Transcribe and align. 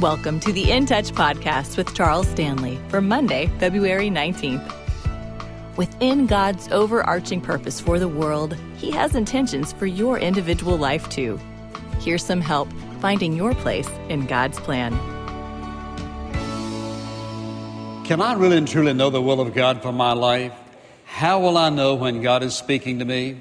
Welcome 0.00 0.38
to 0.40 0.52
the 0.52 0.70
In 0.70 0.86
Touch 0.86 1.10
podcast 1.10 1.76
with 1.76 1.92
Charles 1.92 2.28
Stanley 2.28 2.78
for 2.86 3.00
Monday, 3.00 3.48
February 3.58 4.08
19th. 4.08 4.72
Within 5.76 6.28
God's 6.28 6.68
overarching 6.70 7.40
purpose 7.40 7.80
for 7.80 7.98
the 7.98 8.06
world, 8.06 8.56
He 8.76 8.92
has 8.92 9.16
intentions 9.16 9.72
for 9.72 9.86
your 9.86 10.16
individual 10.16 10.76
life 10.76 11.08
too. 11.08 11.40
Here's 11.98 12.24
some 12.24 12.40
help 12.40 12.68
finding 13.00 13.32
your 13.32 13.56
place 13.56 13.90
in 14.08 14.26
God's 14.26 14.60
plan. 14.60 14.92
Can 18.04 18.20
I 18.20 18.34
really 18.34 18.58
and 18.58 18.68
truly 18.68 18.94
know 18.94 19.10
the 19.10 19.20
will 19.20 19.40
of 19.40 19.52
God 19.52 19.82
for 19.82 19.90
my 19.90 20.12
life? 20.12 20.52
How 21.06 21.40
will 21.40 21.58
I 21.58 21.70
know 21.70 21.96
when 21.96 22.22
God 22.22 22.44
is 22.44 22.54
speaking 22.54 23.00
to 23.00 23.04
me? 23.04 23.40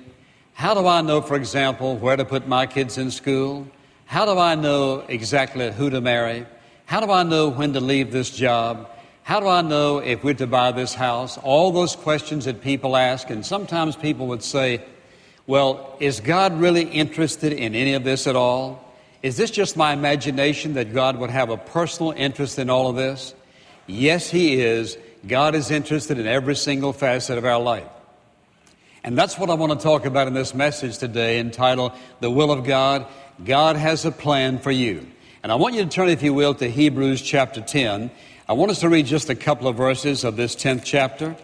How 0.55 0.73
do 0.73 0.87
I 0.87 1.01
know, 1.01 1.21
for 1.21 1.35
example, 1.35 1.97
where 1.97 2.17
to 2.17 2.25
put 2.25 2.47
my 2.47 2.65
kids 2.65 2.97
in 2.97 3.11
school? 3.11 3.67
How 4.07 4.25
do 4.25 4.39
I 4.39 4.55
know 4.55 5.03
exactly 5.09 5.69
who 5.69 5.89
to 5.89 5.99
marry? 5.99 6.45
How 6.85 7.01
do 7.01 7.11
I 7.11 7.23
know 7.23 7.49
when 7.49 7.73
to 7.73 7.81
leave 7.81 8.13
this 8.13 8.29
job? 8.29 8.89
How 9.23 9.41
do 9.41 9.49
I 9.49 9.61
know 9.61 9.97
if 9.97 10.23
we're 10.23 10.33
to 10.35 10.47
buy 10.47 10.71
this 10.71 10.93
house? 10.93 11.37
All 11.39 11.71
those 11.71 11.97
questions 11.97 12.45
that 12.45 12.61
people 12.61 12.95
ask, 12.95 13.29
and 13.29 13.45
sometimes 13.45 13.97
people 13.97 14.27
would 14.27 14.43
say, 14.43 14.81
Well, 15.45 15.97
is 15.99 16.21
God 16.21 16.57
really 16.57 16.83
interested 16.83 17.51
in 17.51 17.75
any 17.75 17.95
of 17.95 18.05
this 18.05 18.27
at 18.27 18.37
all? 18.37 18.95
Is 19.21 19.35
this 19.35 19.51
just 19.51 19.75
my 19.75 19.91
imagination 19.91 20.75
that 20.75 20.93
God 20.93 21.17
would 21.17 21.29
have 21.29 21.49
a 21.49 21.57
personal 21.57 22.13
interest 22.13 22.57
in 22.59 22.69
all 22.69 22.89
of 22.89 22.95
this? 22.95 23.35
Yes, 23.87 24.29
He 24.29 24.61
is. 24.61 24.97
God 25.27 25.53
is 25.53 25.69
interested 25.69 26.17
in 26.17 26.27
every 26.27 26.55
single 26.55 26.93
facet 26.93 27.37
of 27.37 27.43
our 27.43 27.59
life. 27.59 27.89
And 29.03 29.17
that's 29.17 29.37
what 29.37 29.49
I 29.49 29.53
want 29.55 29.71
to 29.71 29.83
talk 29.83 30.05
about 30.05 30.27
in 30.27 30.33
this 30.33 30.53
message 30.53 30.97
today 30.97 31.39
entitled 31.39 31.91
The 32.21 32.31
Will 32.31 32.51
of 32.51 32.63
God 32.63 33.05
God 33.43 33.75
has 33.75 34.03
a 34.03 34.11
plan 34.11 34.57
for 34.57 34.71
you. 34.71 35.05
And 35.43 35.51
I 35.51 35.55
want 35.55 35.75
you 35.75 35.83
to 35.83 35.89
turn, 35.89 36.09
if 36.09 36.23
you 36.23 36.33
will, 36.33 36.55
to 36.55 36.67
Hebrews 36.67 37.21
chapter 37.21 37.61
10. 37.61 38.09
I 38.49 38.53
want 38.53 38.71
us 38.71 38.79
to 38.79 38.89
read 38.89 39.05
just 39.05 39.29
a 39.29 39.35
couple 39.35 39.67
of 39.67 39.75
verses 39.75 40.23
of 40.23 40.35
this 40.35 40.55
10th 40.55 40.83
chapter. 40.83 41.35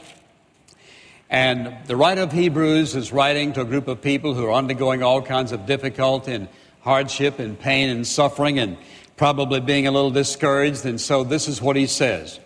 And 1.30 1.76
the 1.86 1.96
writer 1.96 2.22
of 2.22 2.32
Hebrews 2.32 2.96
is 2.96 3.14
writing 3.14 3.54
to 3.54 3.62
a 3.62 3.66
group 3.66 3.88
of 3.88 4.02
people 4.02 4.34
who 4.34 4.48
are 4.48 4.54
undergoing 4.54 5.04
all 5.04 5.22
kinds 5.22 5.52
of 5.52 5.68
difficulty 5.68 6.34
and 6.34 6.48
hardship 6.82 7.38
and 7.38 7.60
pain 7.60 7.90
and 7.90 8.08
suffering 8.08 8.58
and 8.58 8.78
probably 9.16 9.60
being 9.60 9.86
a 9.86 9.92
little 9.92 10.12
discouraged. 10.12 10.86
And 10.86 11.00
so 11.00 11.24
this 11.24 11.48
is 11.48 11.62
what 11.62 11.76
he 11.76 11.86
says. 11.86 12.40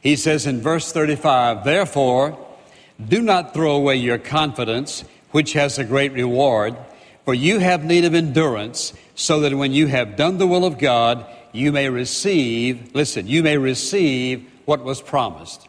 He 0.00 0.16
says 0.16 0.46
in 0.46 0.62
verse 0.62 0.90
35, 0.90 1.64
Therefore, 1.64 2.38
do 3.06 3.20
not 3.20 3.52
throw 3.52 3.76
away 3.76 3.96
your 3.96 4.18
confidence, 4.18 5.04
which 5.32 5.52
has 5.52 5.78
a 5.78 5.84
great 5.84 6.12
reward 6.12 6.76
for 7.26 7.34
you 7.34 7.58
have 7.58 7.84
need 7.84 8.04
of 8.04 8.14
endurance, 8.14 8.92
so 9.16 9.40
that 9.40 9.52
when 9.52 9.72
you 9.72 9.88
have 9.88 10.14
done 10.14 10.38
the 10.38 10.46
will 10.46 10.64
of 10.64 10.78
God, 10.78 11.26
you 11.50 11.72
may 11.72 11.88
receive, 11.88 12.94
listen, 12.94 13.26
you 13.26 13.42
may 13.42 13.58
receive 13.58 14.48
what 14.64 14.84
was 14.84 15.02
promised. 15.02 15.66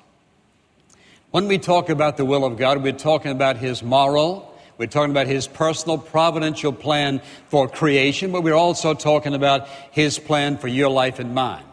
When 1.32 1.48
we 1.48 1.58
talk 1.58 1.90
about 1.90 2.16
the 2.16 2.26
will 2.26 2.46
of 2.46 2.58
God, 2.58 2.84
we're 2.84 2.92
talking 2.92 3.32
about 3.32 3.58
His 3.58 3.82
moral, 3.82 4.56
we're 4.78 4.86
talking 4.86 5.10
about 5.10 5.26
His 5.26 5.48
personal 5.48 5.98
providential 5.98 6.72
plan 6.72 7.24
for 7.50 7.68
creation, 7.68 8.32
but 8.32 8.44
we're 8.44 8.54
also 8.54 8.94
talking 8.94 9.34
about 9.34 9.68
His 9.90 10.20
plan 10.20 10.60
for 10.60 10.68
your 10.68 10.90
life 10.90 11.18
and 11.18 11.34
mine. 11.34 11.64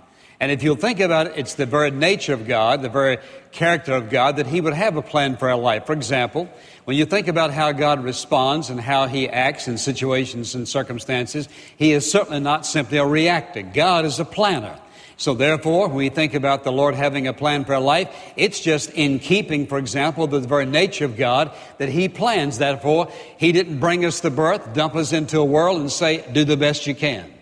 And 0.41 0.51
if 0.51 0.63
you'll 0.63 0.77
think 0.77 1.01
about 1.01 1.29
it, 1.29 1.35
it's 1.37 1.55
the 1.55 1.67
very 1.67 1.91
nature 1.91 2.35
of 2.35 2.47
God, 2.47 2.83
the 2.83 2.89
very 2.89 3.19
character 3.53 3.95
of 3.95 4.11
God, 4.11 4.37
that 4.37 4.47
He 4.47 4.61
would 4.61 4.73
have 4.73 4.97
a 4.97 5.03
plan 5.03 5.37
for 5.37 5.49
our 5.49 5.59
life. 5.59 5.87
For 5.87 5.93
example, 5.93 6.49
when 6.85 6.97
you 6.97 7.07
think 7.07 7.29
about 7.29 7.53
how 7.53 7.73
God 7.73 8.03
responds 8.03 8.69
and 8.69 8.81
how 8.81 9.07
He 9.07 9.29
acts 9.29 9.69
in 9.69 9.79
situations 9.79 10.55
and 10.55 10.69
circumstances, 10.69 11.49
He 11.77 11.93
is 11.93 12.11
certainly 12.11 12.41
not 12.41 12.67
simply 12.67 12.99
a 12.99 13.07
reactor. 13.07 13.62
God 13.62 14.05
is 14.05 14.19
a 14.19 14.25
planner. 14.25 14.79
So 15.17 15.35
therefore, 15.35 15.87
when 15.87 15.97
we 15.97 16.09
think 16.09 16.35
about 16.35 16.65
the 16.65 16.73
Lord 16.73 16.97
having 16.97 17.29
a 17.29 17.33
plan 17.33 17.65
for 17.65 17.75
our 17.75 17.81
life, 17.81 18.15
it's 18.37 18.59
just 18.59 18.91
in 18.91 19.21
keeping, 19.21 19.69
for 19.69 19.79
example, 19.79 20.27
the 20.27 20.41
very 20.41 20.67
nature 20.67 21.05
of 21.05 21.17
God 21.17 21.53
that 21.78 21.89
He 21.89 22.09
plans. 22.09 22.59
Therefore, 22.59 23.12
He 23.39 23.53
didn't 23.53 23.78
bring 23.78 24.05
us 24.05 24.21
to 24.21 24.31
birth, 24.31 24.75
dump 24.75 24.97
us 24.97 25.12
into 25.12 25.39
a 25.39 25.44
world 25.44 25.81
and 25.81 25.93
say, 25.93 26.25
do 26.33 26.44
the 26.44 26.56
best 26.56 26.89
you 26.89 26.97
can. 26.97 27.34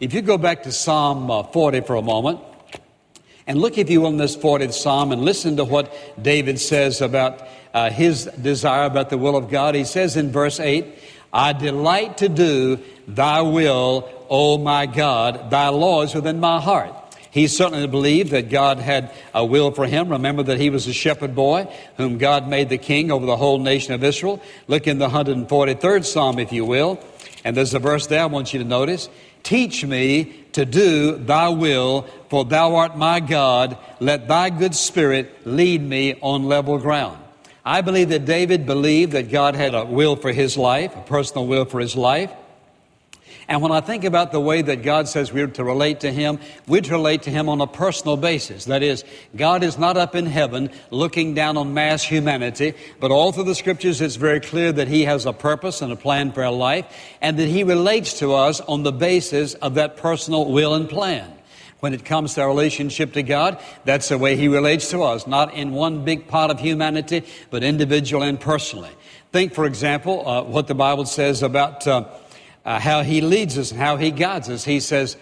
If 0.00 0.12
you 0.12 0.22
go 0.22 0.38
back 0.38 0.64
to 0.64 0.72
Psalm 0.72 1.30
uh, 1.30 1.44
40 1.44 1.82
for 1.82 1.94
a 1.94 2.02
moment, 2.02 2.40
and 3.46 3.60
look, 3.60 3.78
if 3.78 3.90
you 3.90 4.00
will, 4.00 4.08
in 4.08 4.16
this 4.16 4.36
40th 4.36 4.72
Psalm 4.72 5.12
and 5.12 5.22
listen 5.22 5.56
to 5.58 5.64
what 5.64 5.94
David 6.20 6.58
says 6.58 7.00
about 7.00 7.46
uh, 7.72 7.90
his 7.90 8.24
desire 8.24 8.86
about 8.86 9.10
the 9.10 9.18
will 9.18 9.36
of 9.36 9.50
God. 9.50 9.74
He 9.74 9.84
says 9.84 10.16
in 10.16 10.32
verse 10.32 10.58
8, 10.58 10.86
I 11.32 11.52
delight 11.52 12.18
to 12.18 12.28
do 12.28 12.80
thy 13.06 13.42
will, 13.42 14.08
O 14.30 14.58
my 14.58 14.86
God, 14.86 15.50
thy 15.50 15.68
law 15.68 16.02
is 16.02 16.14
within 16.14 16.40
my 16.40 16.60
heart. 16.60 16.92
He 17.30 17.48
certainly 17.48 17.88
believed 17.88 18.30
that 18.30 18.48
God 18.48 18.78
had 18.78 19.10
a 19.34 19.44
will 19.44 19.72
for 19.72 19.86
him. 19.86 20.08
Remember 20.08 20.44
that 20.44 20.60
he 20.60 20.70
was 20.70 20.86
a 20.86 20.92
shepherd 20.92 21.34
boy 21.34 21.68
whom 21.96 22.18
God 22.18 22.48
made 22.48 22.68
the 22.68 22.78
king 22.78 23.10
over 23.10 23.26
the 23.26 23.36
whole 23.36 23.58
nation 23.58 23.92
of 23.92 24.04
Israel. 24.04 24.40
Look 24.68 24.86
in 24.86 24.98
the 24.98 25.08
143rd 25.08 26.04
Psalm, 26.04 26.38
if 26.38 26.52
you 26.52 26.64
will. 26.64 27.00
And 27.44 27.56
there's 27.56 27.74
a 27.74 27.80
verse 27.80 28.06
there 28.06 28.22
I 28.22 28.26
want 28.26 28.52
you 28.52 28.60
to 28.60 28.64
notice. 28.64 29.08
Teach 29.44 29.84
me 29.84 30.44
to 30.52 30.64
do 30.64 31.16
thy 31.16 31.50
will, 31.50 32.02
for 32.30 32.44
thou 32.44 32.74
art 32.76 32.96
my 32.96 33.20
God. 33.20 33.78
Let 34.00 34.26
thy 34.26 34.50
good 34.50 34.74
spirit 34.74 35.46
lead 35.46 35.80
me 35.82 36.14
on 36.20 36.44
level 36.44 36.78
ground. 36.78 37.18
I 37.64 37.80
believe 37.80 38.08
that 38.08 38.24
David 38.24 38.66
believed 38.66 39.12
that 39.12 39.30
God 39.30 39.54
had 39.54 39.74
a 39.74 39.84
will 39.84 40.16
for 40.16 40.32
his 40.32 40.56
life, 40.56 40.96
a 40.96 41.02
personal 41.02 41.46
will 41.46 41.64
for 41.64 41.80
his 41.80 41.94
life. 41.94 42.30
And 43.46 43.60
when 43.60 43.72
I 43.72 43.80
think 43.80 44.04
about 44.04 44.32
the 44.32 44.40
way 44.40 44.62
that 44.62 44.82
God 44.82 45.06
says 45.08 45.32
we're 45.32 45.46
to 45.48 45.64
relate 45.64 46.00
to 46.00 46.10
Him, 46.10 46.38
we're 46.66 46.80
to 46.80 46.92
relate 46.92 47.22
to 47.22 47.30
Him 47.30 47.48
on 47.48 47.60
a 47.60 47.66
personal 47.66 48.16
basis. 48.16 48.64
That 48.66 48.82
is, 48.82 49.04
God 49.36 49.62
is 49.62 49.76
not 49.78 49.96
up 49.96 50.14
in 50.14 50.26
heaven 50.26 50.70
looking 50.90 51.34
down 51.34 51.56
on 51.56 51.74
mass 51.74 52.02
humanity, 52.02 52.74
but 53.00 53.10
all 53.10 53.32
through 53.32 53.44
the 53.44 53.54
scriptures 53.54 54.00
it's 54.00 54.16
very 54.16 54.40
clear 54.40 54.72
that 54.72 54.88
He 54.88 55.02
has 55.02 55.26
a 55.26 55.32
purpose 55.32 55.82
and 55.82 55.92
a 55.92 55.96
plan 55.96 56.32
for 56.32 56.42
our 56.42 56.52
life, 56.52 56.86
and 57.20 57.38
that 57.38 57.48
He 57.48 57.64
relates 57.64 58.18
to 58.20 58.32
us 58.32 58.60
on 58.60 58.82
the 58.82 58.92
basis 58.92 59.54
of 59.54 59.74
that 59.74 59.98
personal 59.98 60.50
will 60.50 60.74
and 60.74 60.88
plan. 60.88 61.30
When 61.80 61.92
it 61.92 62.06
comes 62.06 62.32
to 62.34 62.40
our 62.40 62.48
relationship 62.48 63.12
to 63.12 63.22
God, 63.22 63.60
that's 63.84 64.08
the 64.08 64.16
way 64.16 64.36
He 64.36 64.48
relates 64.48 64.88
to 64.90 65.02
us, 65.02 65.26
not 65.26 65.52
in 65.52 65.72
one 65.72 66.02
big 66.02 66.28
pot 66.28 66.50
of 66.50 66.58
humanity, 66.58 67.24
but 67.50 67.62
individual 67.62 68.22
and 68.22 68.40
personally. 68.40 68.90
Think, 69.32 69.52
for 69.52 69.66
example, 69.66 70.26
uh, 70.26 70.44
what 70.44 70.66
the 70.66 70.74
Bible 70.74 71.04
says 71.04 71.42
about 71.42 71.86
uh, 71.86 72.06
uh, 72.64 72.80
how 72.80 73.02
He 73.02 73.20
leads 73.20 73.58
us 73.58 73.70
and 73.70 73.80
how 73.80 73.96
He 73.96 74.10
guides 74.10 74.48
us. 74.48 74.64
He 74.64 74.80
says, 74.80 75.16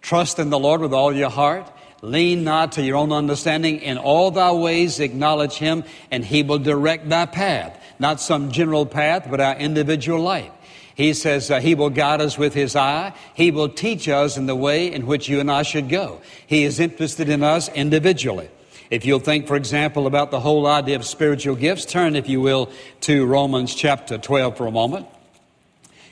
Trust 0.00 0.38
in 0.38 0.50
the 0.50 0.58
Lord 0.58 0.80
with 0.80 0.92
all 0.92 1.14
your 1.14 1.30
heart. 1.30 1.70
Lean 2.00 2.44
not 2.44 2.72
to 2.72 2.82
your 2.82 2.96
own 2.96 3.12
understanding. 3.12 3.80
In 3.80 3.98
all 3.98 4.30
thy 4.30 4.52
ways 4.52 5.00
acknowledge 5.00 5.54
Him, 5.54 5.84
and 6.10 6.24
He 6.24 6.42
will 6.42 6.58
direct 6.58 7.08
thy 7.08 7.26
path. 7.26 7.80
Not 7.98 8.20
some 8.20 8.52
general 8.52 8.86
path, 8.86 9.26
but 9.28 9.40
our 9.40 9.56
individual 9.56 10.20
life. 10.20 10.50
He 10.94 11.12
says 11.12 11.50
uh, 11.50 11.60
He 11.60 11.74
will 11.74 11.90
guide 11.90 12.20
us 12.20 12.38
with 12.38 12.54
His 12.54 12.76
eye. 12.76 13.12
He 13.34 13.50
will 13.50 13.68
teach 13.68 14.08
us 14.08 14.36
in 14.36 14.46
the 14.46 14.56
way 14.56 14.92
in 14.92 15.06
which 15.06 15.28
you 15.28 15.40
and 15.40 15.50
I 15.50 15.62
should 15.62 15.88
go. 15.88 16.20
He 16.46 16.64
is 16.64 16.80
interested 16.80 17.28
in 17.28 17.42
us 17.42 17.68
individually. 17.68 18.48
If 18.90 19.04
you'll 19.04 19.20
think, 19.20 19.46
for 19.46 19.56
example, 19.56 20.06
about 20.06 20.30
the 20.30 20.40
whole 20.40 20.66
idea 20.66 20.96
of 20.96 21.04
spiritual 21.04 21.56
gifts, 21.56 21.84
turn, 21.84 22.16
if 22.16 22.28
you 22.28 22.40
will, 22.40 22.70
to 23.02 23.26
Romans 23.26 23.74
chapter 23.74 24.16
12 24.16 24.56
for 24.56 24.66
a 24.66 24.70
moment. 24.70 25.06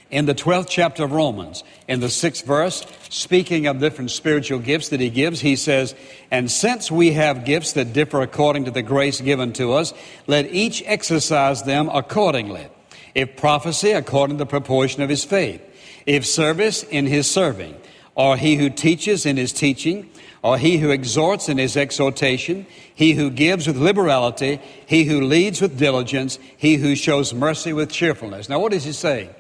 In 0.09 0.27
the 0.27 0.35
12th 0.37 0.69
chapter 0.69 1.03
of 1.03 1.11
Romans, 1.11 1.65
in 1.89 1.99
the 1.99 2.09
sixth 2.09 2.47
verse, 2.47 2.87
speaking 3.11 3.67
of 3.67 3.81
different 3.81 4.13
spiritual 4.13 4.61
gifts 4.61 4.91
that 4.91 5.01
he 5.01 5.11
gives, 5.11 5.41
he 5.41 5.57
says, 5.57 5.97
And 6.31 6.49
since 6.49 6.93
we 6.93 7.13
have 7.13 7.45
gifts 7.45 7.73
that 7.73 7.93
differ 7.93 8.23
according 8.23 8.67
to 8.67 8.71
the 8.71 8.83
grace 8.83 9.21
given 9.21 9.53
to 9.55 9.73
us, 9.73 9.93
let 10.29 10.47
each 10.55 10.81
exercise 10.87 11.65
them 11.65 11.89
accordingly. 11.93 12.69
If 13.17 13.37
prophecy, 13.37 13.93
according 13.93 14.37
to 14.37 14.45
the 14.45 14.49
proportion 14.49 15.03
of 15.03 15.09
his 15.09 15.25
faith. 15.25 15.61
If 16.07 16.25
service, 16.25 16.85
in 16.85 17.07
his 17.07 17.29
serving. 17.29 17.75
Or 18.15 18.37
he 18.37 18.55
who 18.55 18.71
teaches 18.71 19.27
in 19.27 19.37
his 19.37 19.53
teaching. 19.53 20.09
Or 20.41 20.57
he 20.57 20.79
who 20.79 20.91
exhorts 20.91 21.49
in 21.49 21.59
his 21.59 21.77
exhortation. 21.77 22.67
He 22.95 23.15
who 23.15 23.29
gives 23.29 23.67
with 23.67 23.77
liberality. 23.77 24.61
He 24.87 25.05
who 25.05 25.23
leads 25.23 25.61
with 25.61 25.79
diligence. 25.79 26.39
He 26.57 26.77
who 26.77 26.95
shows 26.95 27.35
mercy 27.35 27.73
with 27.73 27.91
cheerfulness. 27.91 28.49
Now, 28.49 28.61
what 28.61 28.71
does 28.71 28.85
he 28.85 28.93
say? 28.93 29.31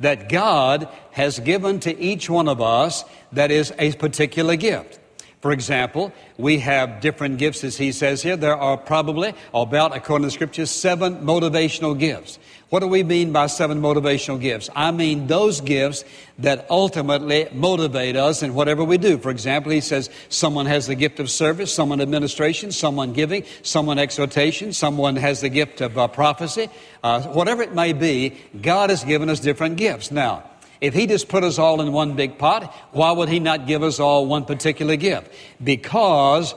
That 0.00 0.28
God 0.28 0.88
has 1.12 1.38
given 1.38 1.80
to 1.80 1.98
each 1.98 2.28
one 2.28 2.48
of 2.48 2.60
us 2.60 3.04
that 3.32 3.50
is 3.50 3.72
a 3.78 3.92
particular 3.92 4.56
gift. 4.56 4.99
For 5.40 5.52
example, 5.52 6.12
we 6.36 6.58
have 6.58 7.00
different 7.00 7.38
gifts, 7.38 7.64
as 7.64 7.78
he 7.78 7.92
says 7.92 8.22
here. 8.22 8.36
There 8.36 8.56
are 8.56 8.76
probably, 8.76 9.32
about, 9.54 9.96
according 9.96 10.24
to 10.24 10.26
the 10.26 10.32
scriptures, 10.32 10.70
seven 10.70 11.22
motivational 11.22 11.98
gifts. 11.98 12.38
What 12.68 12.80
do 12.80 12.86
we 12.86 13.02
mean 13.02 13.32
by 13.32 13.46
seven 13.46 13.80
motivational 13.80 14.38
gifts? 14.38 14.68
I 14.76 14.90
mean 14.90 15.26
those 15.26 15.60
gifts 15.60 16.04
that 16.38 16.66
ultimately 16.70 17.48
motivate 17.52 18.16
us 18.16 18.42
in 18.42 18.54
whatever 18.54 18.84
we 18.84 18.98
do. 18.98 19.16
For 19.18 19.30
example, 19.30 19.72
he 19.72 19.80
says 19.80 20.10
someone 20.28 20.66
has 20.66 20.86
the 20.86 20.94
gift 20.94 21.18
of 21.20 21.30
service, 21.30 21.74
someone 21.74 22.00
administration, 22.00 22.70
someone 22.70 23.12
giving, 23.12 23.44
someone 23.62 23.98
exhortation, 23.98 24.72
someone 24.72 25.16
has 25.16 25.40
the 25.40 25.48
gift 25.48 25.80
of 25.80 25.96
uh, 25.98 26.06
prophecy. 26.06 26.68
Uh, 27.02 27.22
whatever 27.22 27.62
it 27.62 27.74
may 27.74 27.92
be, 27.92 28.36
God 28.60 28.90
has 28.90 29.02
given 29.04 29.30
us 29.30 29.40
different 29.40 29.76
gifts. 29.76 30.10
Now, 30.12 30.49
If 30.80 30.94
He 30.94 31.06
just 31.06 31.28
put 31.28 31.44
us 31.44 31.58
all 31.58 31.80
in 31.80 31.92
one 31.92 32.16
big 32.16 32.38
pot, 32.38 32.74
why 32.92 33.12
would 33.12 33.28
He 33.28 33.40
not 33.40 33.66
give 33.66 33.82
us 33.82 34.00
all 34.00 34.26
one 34.26 34.44
particular 34.44 34.96
gift? 34.96 35.32
Because 35.62 36.54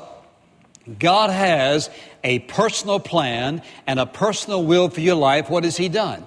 God 0.99 1.29
has 1.29 1.89
a 2.23 2.39
personal 2.39 2.99
plan 2.99 3.61
and 3.87 3.99
a 3.99 4.05
personal 4.05 4.63
will 4.63 4.89
for 4.89 5.01
your 5.01 5.15
life. 5.15 5.49
What 5.49 5.63
has 5.63 5.77
He 5.77 5.89
done? 5.89 6.25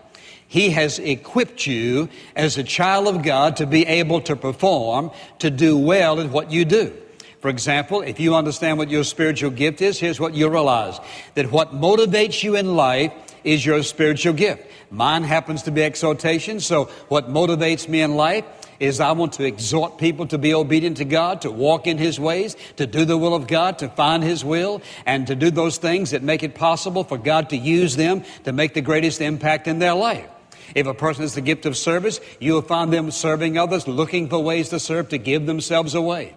He 0.49 0.71
has 0.71 0.99
equipped 0.99 1.67
you 1.67 2.09
as 2.37 2.57
a 2.57 2.63
child 2.63 3.09
of 3.09 3.23
God 3.23 3.57
to 3.57 3.67
be 3.67 3.85
able 3.87 4.21
to 4.23 4.37
perform, 4.37 5.11
to 5.41 5.51
do 5.51 5.77
well 5.77 6.21
in 6.21 6.31
what 6.31 6.51
you 6.53 6.65
do. 6.65 6.97
For 7.41 7.49
example, 7.49 8.03
if 8.03 8.19
you 8.19 8.35
understand 8.35 8.79
what 8.79 8.91
your 8.91 9.05
spiritual 9.05 9.51
gift 9.51 9.81
is, 9.81 9.99
here's 10.01 10.19
what 10.19 10.35
you 10.35 10.49
realize 10.49 10.99
that 11.35 11.51
what 11.51 11.75
motivates 11.75 12.43
you 12.43 12.57
in 12.57 12.77
life 12.77 13.13
is 13.47 13.65
your 13.65 13.83
spiritual 13.83 14.35
gift. 14.35 14.71
Mine 14.91 15.23
happens 15.23 15.63
to 15.63 15.71
be 15.71 15.83
exhortation, 15.83 16.61
so 16.61 16.87
what 17.09 17.31
motivates 17.31 17.89
me 17.89 18.03
in 18.03 18.17
life 18.17 18.45
is 18.79 19.01
I 19.01 19.13
want 19.13 19.35
to 19.35 19.45
exhort 19.45 19.99
people 19.99 20.27
to 20.27 20.37
be 20.37 20.53
obedient 20.53 20.99
to 20.99 21.05
God, 21.05 21.43
to 21.43 21.51
walk 21.51 21.87
in 21.87 21.97
His 21.97 22.21
ways, 22.21 22.57
to 22.77 22.87
do 22.87 23.05
the 23.05 23.17
will 23.17 23.35
of 23.35 23.47
God, 23.47 23.79
to 23.79 23.89
find 23.89 24.23
His 24.23 24.45
will, 24.45 24.83
and 25.07 25.27
to 25.29 25.35
do 25.35 25.51
those 25.51 25.79
things 25.79 26.11
that 26.11 26.23
make 26.23 26.43
it 26.43 26.55
possible 26.55 27.05
for 27.05 27.17
God 27.17 27.51
to 27.51 27.57
use 27.57 27.97
them 27.97 28.25
to 28.45 28.53
make 28.53 28.75
the 28.75 28.83
greatest 28.83 29.21
impact 29.21 29.67
in 29.67 29.79
their 29.79 29.95
life. 29.95 30.29
If 30.75 30.87
a 30.87 30.95
person 30.95 31.23
has 31.23 31.35
the 31.35 31.41
gift 31.41 31.65
of 31.65 31.77
service, 31.77 32.21
you 32.41 32.53
will 32.53 32.63
find 32.63 32.93
them 32.93 33.11
serving 33.13 33.57
others, 33.57 33.87
looking 33.87 34.29
for 34.29 34.41
ways 34.41 34.71
to 34.71 34.81
serve, 34.81 35.11
to 35.11 35.19
give 35.19 35.47
themselves 35.47 35.95
away. 35.95 36.35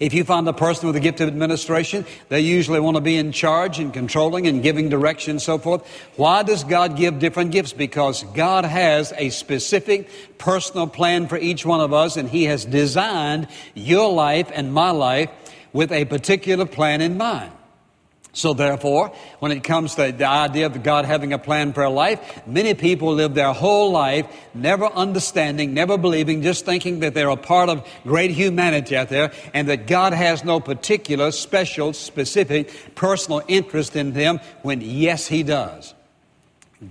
If 0.00 0.12
you 0.12 0.24
find 0.24 0.48
a 0.48 0.52
person 0.52 0.86
with 0.86 0.96
a 0.96 1.00
gift 1.00 1.20
of 1.20 1.28
administration, 1.28 2.04
they 2.28 2.40
usually 2.40 2.80
want 2.80 2.96
to 2.96 3.00
be 3.00 3.16
in 3.16 3.32
charge 3.32 3.78
and 3.78 3.92
controlling 3.92 4.46
and 4.46 4.62
giving 4.62 4.88
direction 4.88 5.32
and 5.32 5.42
so 5.42 5.58
forth. 5.58 5.86
Why 6.16 6.42
does 6.42 6.64
God 6.64 6.96
give 6.96 7.18
different 7.18 7.52
gifts? 7.52 7.72
Because 7.72 8.24
God 8.34 8.64
has 8.64 9.12
a 9.16 9.30
specific 9.30 10.10
personal 10.38 10.86
plan 10.86 11.28
for 11.28 11.38
each 11.38 11.64
one 11.64 11.80
of 11.80 11.92
us, 11.92 12.16
and 12.16 12.28
He 12.28 12.44
has 12.44 12.64
designed 12.64 13.48
your 13.74 14.12
life 14.12 14.50
and 14.52 14.72
my 14.72 14.90
life 14.90 15.30
with 15.72 15.92
a 15.92 16.04
particular 16.04 16.66
plan 16.66 17.00
in 17.00 17.16
mind. 17.16 17.52
So 18.34 18.52
therefore, 18.52 19.12
when 19.38 19.52
it 19.52 19.62
comes 19.62 19.94
to 19.94 20.10
the 20.10 20.26
idea 20.26 20.66
of 20.66 20.82
God 20.82 21.04
having 21.04 21.32
a 21.32 21.38
plan 21.38 21.72
for 21.72 21.84
a 21.84 21.88
life, 21.88 22.46
many 22.48 22.74
people 22.74 23.14
live 23.14 23.34
their 23.34 23.52
whole 23.52 23.92
life 23.92 24.26
never 24.52 24.86
understanding, 24.86 25.72
never 25.72 25.96
believing, 25.96 26.42
just 26.42 26.64
thinking 26.64 26.98
that 27.00 27.14
they're 27.14 27.28
a 27.28 27.36
part 27.36 27.68
of 27.68 27.88
great 28.02 28.32
humanity 28.32 28.96
out 28.96 29.08
there 29.08 29.32
and 29.54 29.68
that 29.68 29.86
God 29.86 30.12
has 30.12 30.44
no 30.44 30.58
particular, 30.58 31.30
special, 31.30 31.92
specific, 31.92 32.94
personal 32.96 33.40
interest 33.46 33.94
in 33.94 34.12
them 34.14 34.40
when 34.62 34.80
yes, 34.80 35.28
He 35.28 35.44
does. 35.44 35.94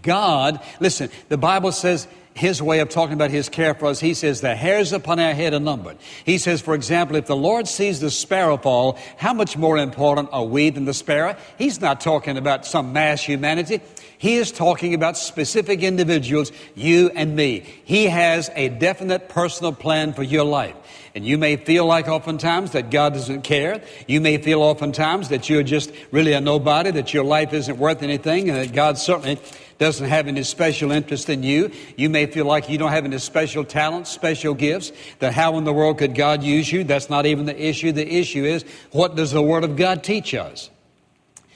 God, 0.02 0.62
listen, 0.80 1.10
the 1.28 1.38
Bible 1.38 1.74
says 1.74 2.08
his 2.36 2.62
way 2.62 2.80
of 2.80 2.90
talking 2.90 3.14
about 3.14 3.32
his 3.32 3.48
care 3.48 3.74
for 3.74 3.86
us, 3.88 4.00
he 4.00 4.14
says, 4.14 4.42
the 4.42 4.56
hairs 4.56 4.92
upon 4.92 5.20
our 5.20 5.34
head 5.34 5.54
are 5.54 5.60
numbered. 5.60 5.98
He 6.26 6.38
says, 6.38 6.62
for 6.62 6.74
example, 6.74 7.16
if 7.16 7.28
the 7.28 7.36
Lord 7.36 7.68
sees 7.68 8.00
the 8.00 8.10
sparrow 8.10 8.58
fall, 8.58 8.98
how 9.18 9.34
much 9.34 9.56
more 9.56 9.78
important 9.78 10.30
are 10.32 10.44
we 10.44 10.70
than 10.72 10.86
the 10.86 10.94
sparrow? 10.94 11.36
He's 11.58 11.80
not 11.80 12.02
talking 12.02 12.38
about 12.38 12.66
some 12.66 12.92
mass 12.92 13.22
humanity. 13.22 13.82
He 14.18 14.36
is 14.36 14.52
talking 14.52 14.94
about 14.94 15.18
specific 15.18 15.82
individuals, 15.82 16.52
you 16.76 17.12
and 17.14 17.36
me. 17.36 17.66
He 17.84 18.06
has 18.06 18.50
a 18.56 18.70
definite 18.70 19.30
personal 19.30 19.74
plan 19.74 20.14
for 20.14 20.24
your 20.24 20.46
life. 20.46 20.76
And 21.16 21.26
you 21.26 21.38
may 21.38 21.58
feel 21.58 21.86
like 21.86 22.08
oftentimes 22.08 22.72
that 22.72 22.90
God 22.90 23.14
doesn't 23.14 23.44
care. 23.44 23.84
You 24.08 24.22
may 24.22 24.38
feel 24.40 24.64
oftentimes 24.64 25.30
that 25.30 25.50
you're 25.50 25.62
just 25.62 25.92
really 26.12 26.34
a 26.34 26.42
nobody, 26.42 26.90
that 26.92 27.14
your 27.14 27.24
life 27.24 27.54
isn't 27.54 27.78
worth 27.78 28.02
anything, 28.02 28.50
and 28.50 28.58
that 28.58 28.74
God 28.74 28.98
certainly 28.98 29.38
doesn't 29.84 30.08
have 30.08 30.28
any 30.28 30.44
special 30.44 30.92
interest 30.92 31.30
in 31.30 31.44
you. 31.44 31.70
You 31.98 32.10
may 32.10 32.26
feel 32.26 32.46
like 32.46 32.70
you 32.70 32.78
don't 32.78 32.92
have 32.92 33.04
any 33.04 33.18
special 33.18 33.66
talents, 33.66 34.10
special 34.10 34.54
gifts, 34.54 34.94
that 35.20 35.34
how 35.34 35.58
in 35.58 35.66
the 35.66 35.74
world 35.74 35.98
could 35.98 36.16
God 36.16 36.42
use 36.42 36.72
you? 36.72 36.86
That's 36.86 37.10
not 37.10 37.26
even 37.26 37.46
the 37.46 37.62
issue. 37.62 37.92
The 37.92 38.08
issue 38.08 38.46
is, 38.46 38.64
what 38.92 39.16
does 39.16 39.32
the 39.32 39.42
Word 39.42 39.66
of 39.66 39.76
God 39.76 40.02
teach 40.02 40.34
us? 40.34 40.70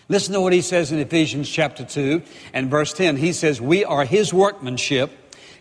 Listen 0.09 0.33
to 0.33 0.41
what 0.41 0.51
he 0.51 0.61
says 0.61 0.91
in 0.91 0.99
Ephesians 0.99 1.49
chapter 1.49 1.85
2 1.85 2.21
and 2.53 2.69
verse 2.69 2.91
10. 2.91 3.15
He 3.15 3.31
says, 3.31 3.61
We 3.61 3.85
are 3.85 4.03
his 4.03 4.33
workmanship 4.33 5.11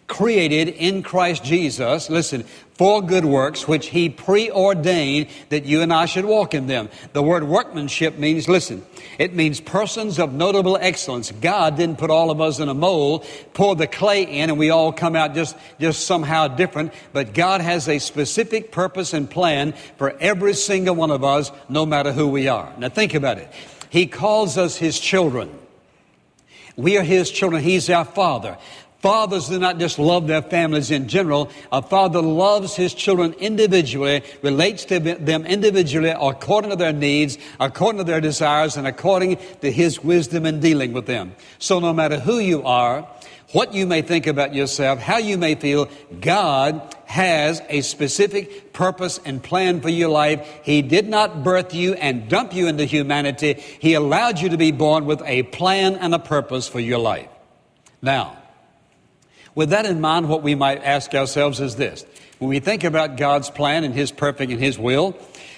created 0.07 0.69
in 0.69 1.03
Christ 1.03 1.43
Jesus, 1.45 2.09
listen, 2.09 2.45
for 2.75 3.01
good 3.01 3.25
works, 3.25 3.67
which 3.67 3.87
he 3.87 4.09
preordained 4.09 5.29
that 5.49 5.65
you 5.65 5.81
and 5.81 5.93
I 5.93 6.07
should 6.07 6.27
walk 6.27 6.55
in 6.55 6.67
them. 6.67 6.91
The 7.13 7.23
word 7.23 7.45
workmanship 7.45 8.19
means, 8.19 8.49
listen, 8.49 8.85
it 9.19 9.35
means 9.35 9.61
persons 9.61 10.19
of 10.19 10.33
notable 10.33 10.77
excellence. 10.79 11.33
God 11.33 11.77
didn't 11.77 11.99
put 11.99 12.11
all 12.11 12.31
of 12.31 12.41
us 12.41 12.61
in 12.61 12.69
a 12.69 12.75
mold, 12.75 13.27
pour 13.55 13.75
the 13.75 13.87
clay 13.87 14.25
in, 14.25 14.51
and 14.51 14.59
we 14.59 14.71
all 14.71 14.93
come 14.93 15.17
out 15.17 15.35
just, 15.35 15.57
just 15.81 16.07
somehow 16.07 16.49
different, 16.49 16.93
but 17.13 17.33
God 17.33 17.61
has 17.63 17.89
a 17.89 17.99
specific 17.99 18.71
purpose 18.71 19.15
and 19.15 19.29
plan 19.29 19.73
for 19.97 20.17
every 20.21 20.55
single 20.55 20.95
one 20.95 21.11
of 21.11 21.25
us, 21.25 21.51
no 21.69 21.87
matter 21.87 22.13
who 22.13 22.29
we 22.29 22.47
are. 22.47 22.73
Now 22.79 22.91
think 22.91 23.15
about 23.15 23.39
it. 23.39 23.51
He 23.89 24.07
calls 24.07 24.59
us 24.59 24.77
his 24.77 25.01
children. 25.01 25.51
We 26.77 26.99
are 26.99 27.03
his 27.03 27.31
children. 27.31 27.63
He's 27.63 27.89
our 27.89 28.05
father. 28.05 28.59
Fathers 29.07 29.49
do 29.49 29.61
not 29.61 29.79
just 29.79 30.01
love 30.01 30.27
their 30.27 30.43
families 30.43 30.91
in 30.91 31.07
general. 31.07 31.49
A 31.71 31.81
father 31.81 32.21
loves 32.21 32.75
his 32.75 32.93
children 32.93 33.35
individually, 33.35 34.25
relates 34.43 34.85
to 34.87 34.99
them 34.99 35.47
individually 35.47 36.09
according 36.09 36.71
to 36.71 36.77
their 36.77 36.93
needs, 36.93 37.39
according 37.61 37.99
to 37.99 38.05
their 38.05 38.21
desires, 38.21 38.77
and 38.77 38.85
according 38.85 39.39
to 39.61 39.71
his 39.71 40.03
wisdom 40.03 40.45
in 40.45 40.59
dealing 40.59 40.93
with 40.93 41.07
them. 41.07 41.37
So 41.61 41.79
no 41.79 41.93
matter 41.93 42.19
who 42.19 42.41
you 42.41 42.65
are, 42.65 43.03
what 43.53 43.73
you 43.73 43.87
may 43.87 44.03
think 44.03 44.27
about 44.27 44.53
yourself, 44.55 44.99
how 44.99 45.19
you 45.19 45.39
may 45.39 45.55
feel, 45.55 45.89
God 46.21 46.93
has 47.05 47.63
a 47.69 47.83
specific 47.83 48.73
purpose 48.73 49.21
and 49.25 49.41
plan 49.41 49.83
for 49.83 49.89
your 49.89 50.09
life. 50.09 50.45
He 50.65 50.83
did 50.83 51.09
not 51.09 51.45
birth 51.45 51.73
you 51.73 51.95
and 51.95 52.29
dump 52.29 52.53
you 52.53 52.67
into 52.67 52.85
humanity. 52.85 53.55
He 53.79 53.95
allowed 53.95 54.41
you 54.41 54.49
to 54.49 54.57
be 54.57 54.73
born 54.73 55.05
with 55.05 55.23
a 55.23 55.45
plan 55.45 55.95
and 55.95 56.13
a 56.13 56.19
purpose 56.19 56.67
for 56.67 56.81
your 56.81 56.99
life. 56.99 57.29
Now, 58.03 58.39
with 59.57 59.71
that 59.71 59.87
in 59.87 60.01
mind, 60.01 60.29
what 60.29 60.45
we 60.45 60.55
might 60.55 60.85
ask 60.85 61.13
ourselves 61.15 61.59
is 61.59 61.75
this. 61.75 62.07
When 62.39 62.51
we 62.51 62.61
think 62.61 62.85
about 62.85 63.17
God's 63.17 63.51
plan 63.51 63.83
and 63.83 63.93
His 63.93 64.13
perfect 64.13 64.53
and 64.53 64.61
His 64.61 64.79
will, 64.79 65.17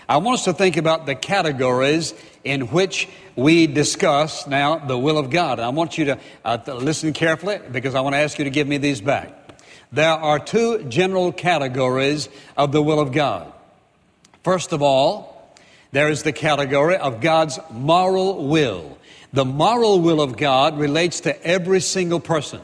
I 0.09 0.17
want 0.19 0.39
us 0.39 0.45
to 0.45 0.55
think 0.55 0.79
about 0.79 1.05
the 1.05 1.15
categories 1.15 2.15
in 2.45 2.69
which 2.69 3.09
we 3.37 3.67
discuss 3.67 4.47
now 4.47 4.79
the 4.79 4.97
will 4.97 5.19
of 5.19 5.31
God. 5.31 5.61
I 5.61 5.69
want 5.69 5.99
you 5.99 6.07
to, 6.07 6.19
uh, 6.45 6.57
to 6.59 6.75
listen 6.77 7.13
carefully 7.13 7.61
because 7.71 7.95
I 7.95 8.01
want 8.01 8.15
to 8.15 8.19
ask 8.19 8.39
you 8.39 8.45
to 8.45 8.51
give 8.51 8.67
me 8.67 8.79
these 8.79 9.01
back. 9.01 9.35
There 9.91 10.09
are 10.09 10.39
two 10.39 10.85
general 10.85 11.33
categories 11.33 12.29
of 12.57 12.73
the 12.73 12.81
will 12.81 13.01
of 13.01 13.13
God. 13.13 13.53
First 14.45 14.73
of 14.73 14.81
all, 14.81 15.55
there 15.91 16.09
is 16.09 16.23
the 16.23 16.33
category 16.33 16.97
of 16.97 17.21
God's 17.21 17.59
moral 17.71 18.47
will. 18.47 18.97
The 19.33 19.45
moral 19.45 20.01
will 20.01 20.21
of 20.21 20.37
God 20.37 20.79
relates 20.79 21.21
to 21.21 21.45
every 21.45 21.81
single 21.81 22.21
person. 22.21 22.61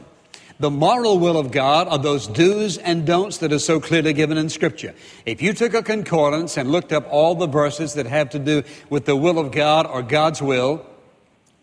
The 0.57 0.71
moral 0.71 1.19
will 1.19 1.37
of 1.37 1.51
God 1.51 1.89
are 1.89 1.97
those 1.97 2.27
do's 2.27 2.77
and 2.77 3.05
don'ts 3.05 3.39
that 3.39 3.51
are 3.51 3.59
so 3.59 3.81
clearly 3.81 4.13
given 4.13 4.37
in 4.37 4.47
Scripture. 4.47 4.93
If 5.25 5.41
you 5.41 5.53
took 5.53 5.73
a 5.73 5.83
concordance 5.83 6.57
and 6.57 6.71
looked 6.71 6.93
up 6.93 7.07
all 7.11 7.35
the 7.35 7.47
verses 7.47 7.95
that 7.95 8.05
have 8.05 8.29
to 8.29 8.39
do 8.39 8.63
with 8.89 9.05
the 9.05 9.17
will 9.17 9.37
of 9.37 9.51
God 9.51 9.85
or 9.85 10.01
God's 10.01 10.41
will, 10.41 10.85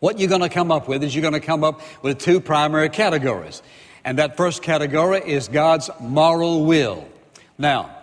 what 0.01 0.19
you're 0.19 0.29
going 0.29 0.43
to 0.43 0.51
come 0.51 0.71
up 0.71 0.89
with 0.89 1.03
is 1.03 1.15
you're 1.15 1.23
going 1.23 1.33
to 1.33 1.41
come 1.41 1.65
up 1.65 1.81
with 2.03 2.19
two 2.19 2.39
primary 2.41 2.91
categories. 2.91 3.63
And 4.05 4.19
that 4.19 4.37
first 4.37 4.63
category 4.63 5.23
is 5.25 5.49
God's 5.49 5.89
moral 6.01 6.67
will. 6.67 7.09
Now, 7.57 7.97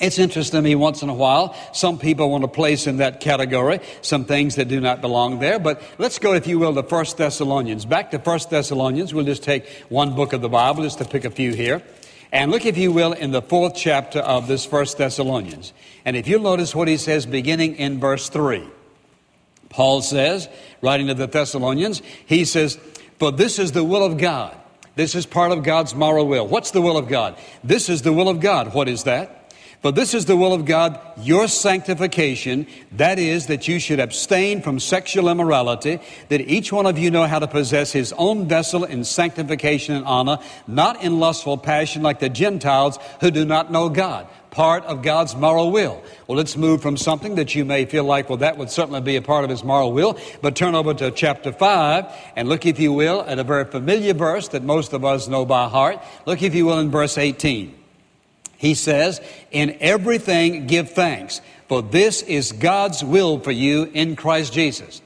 it's 0.00 0.18
interesting 0.18 0.58
to 0.58 0.62
me 0.62 0.74
once 0.74 1.02
in 1.02 1.08
a 1.08 1.14
while. 1.14 1.54
Some 1.72 1.98
people 1.98 2.28
want 2.30 2.42
to 2.42 2.48
place 2.48 2.86
in 2.86 2.96
that 2.96 3.20
category 3.20 3.78
some 4.02 4.24
things 4.24 4.56
that 4.56 4.66
do 4.66 4.80
not 4.80 5.00
belong 5.00 5.38
there. 5.38 5.58
But 5.58 5.80
let's 5.98 6.18
go, 6.18 6.34
if 6.34 6.46
you 6.46 6.58
will, 6.58 6.74
to 6.74 6.82
1 6.82 7.06
Thessalonians. 7.16 7.84
Back 7.84 8.10
to 8.10 8.18
1 8.18 8.40
Thessalonians. 8.50 9.14
We'll 9.14 9.24
just 9.24 9.44
take 9.44 9.66
one 9.88 10.14
book 10.16 10.32
of 10.32 10.40
the 10.40 10.48
Bible 10.48 10.82
just 10.82 10.98
to 10.98 11.04
pick 11.04 11.24
a 11.24 11.30
few 11.30 11.52
here. 11.52 11.80
And 12.32 12.50
look, 12.50 12.66
if 12.66 12.76
you 12.76 12.90
will, 12.90 13.12
in 13.12 13.30
the 13.30 13.40
fourth 13.40 13.76
chapter 13.76 14.18
of 14.18 14.48
this 14.48 14.70
1 14.70 14.86
Thessalonians. 14.98 15.72
And 16.04 16.16
if 16.16 16.26
you'll 16.26 16.42
notice 16.42 16.74
what 16.74 16.88
he 16.88 16.96
says 16.96 17.24
beginning 17.24 17.76
in 17.76 18.00
verse 18.00 18.28
3. 18.28 18.64
Paul 19.68 20.02
says, 20.02 20.48
writing 20.82 21.06
to 21.06 21.14
the 21.14 21.28
Thessalonians, 21.28 22.02
he 22.26 22.44
says, 22.44 22.78
For 23.20 23.30
this 23.30 23.60
is 23.60 23.72
the 23.72 23.84
will 23.84 24.04
of 24.04 24.18
God. 24.18 24.56
This 24.96 25.14
is 25.14 25.26
part 25.26 25.52
of 25.52 25.62
God's 25.62 25.94
moral 25.94 26.26
will. 26.26 26.46
What's 26.46 26.72
the 26.72 26.82
will 26.82 26.96
of 26.96 27.08
God? 27.08 27.38
This 27.62 27.88
is 27.88 28.02
the 28.02 28.12
will 28.12 28.28
of 28.28 28.40
God. 28.40 28.74
What 28.74 28.88
is 28.88 29.04
that? 29.04 29.43
But 29.84 29.96
this 29.96 30.14
is 30.14 30.24
the 30.24 30.34
will 30.34 30.54
of 30.54 30.64
God, 30.64 30.98
your 31.18 31.46
sanctification. 31.46 32.66
That 32.92 33.18
is, 33.18 33.48
that 33.48 33.68
you 33.68 33.78
should 33.78 34.00
abstain 34.00 34.62
from 34.62 34.80
sexual 34.80 35.28
immorality, 35.28 35.98
that 36.30 36.40
each 36.40 36.72
one 36.72 36.86
of 36.86 36.98
you 36.98 37.10
know 37.10 37.26
how 37.26 37.38
to 37.38 37.46
possess 37.46 37.92
his 37.92 38.14
own 38.14 38.48
vessel 38.48 38.84
in 38.84 39.04
sanctification 39.04 39.94
and 39.94 40.06
honor, 40.06 40.38
not 40.66 41.02
in 41.02 41.20
lustful 41.20 41.58
passion 41.58 42.00
like 42.00 42.18
the 42.18 42.30
Gentiles 42.30 42.98
who 43.20 43.30
do 43.30 43.44
not 43.44 43.70
know 43.70 43.90
God. 43.90 44.26
Part 44.48 44.84
of 44.84 45.02
God's 45.02 45.36
moral 45.36 45.70
will. 45.70 46.02
Well, 46.26 46.38
let's 46.38 46.56
move 46.56 46.80
from 46.80 46.96
something 46.96 47.34
that 47.34 47.54
you 47.54 47.66
may 47.66 47.84
feel 47.84 48.04
like, 48.04 48.30
well, 48.30 48.38
that 48.38 48.56
would 48.56 48.70
certainly 48.70 49.02
be 49.02 49.16
a 49.16 49.22
part 49.22 49.44
of 49.44 49.50
his 49.50 49.62
moral 49.62 49.92
will, 49.92 50.18
but 50.40 50.56
turn 50.56 50.74
over 50.74 50.94
to 50.94 51.10
chapter 51.10 51.52
5 51.52 52.06
and 52.36 52.48
look, 52.48 52.64
if 52.64 52.80
you 52.80 52.94
will, 52.94 53.20
at 53.20 53.38
a 53.38 53.44
very 53.44 53.66
familiar 53.66 54.14
verse 54.14 54.48
that 54.48 54.62
most 54.62 54.94
of 54.94 55.04
us 55.04 55.28
know 55.28 55.44
by 55.44 55.68
heart. 55.68 56.02
Look, 56.24 56.40
if 56.40 56.54
you 56.54 56.64
will, 56.64 56.78
in 56.78 56.90
verse 56.90 57.18
18. 57.18 57.83
He 58.56 58.74
says, 58.74 59.20
In 59.50 59.76
everything 59.80 60.66
give 60.66 60.90
thanks, 60.90 61.40
for 61.68 61.82
this 61.82 62.22
is 62.22 62.52
God's 62.52 63.02
will 63.02 63.38
for 63.40 63.52
you 63.52 63.90
in 63.94 64.16
Christ 64.16 64.52
Jesus. 64.52 65.02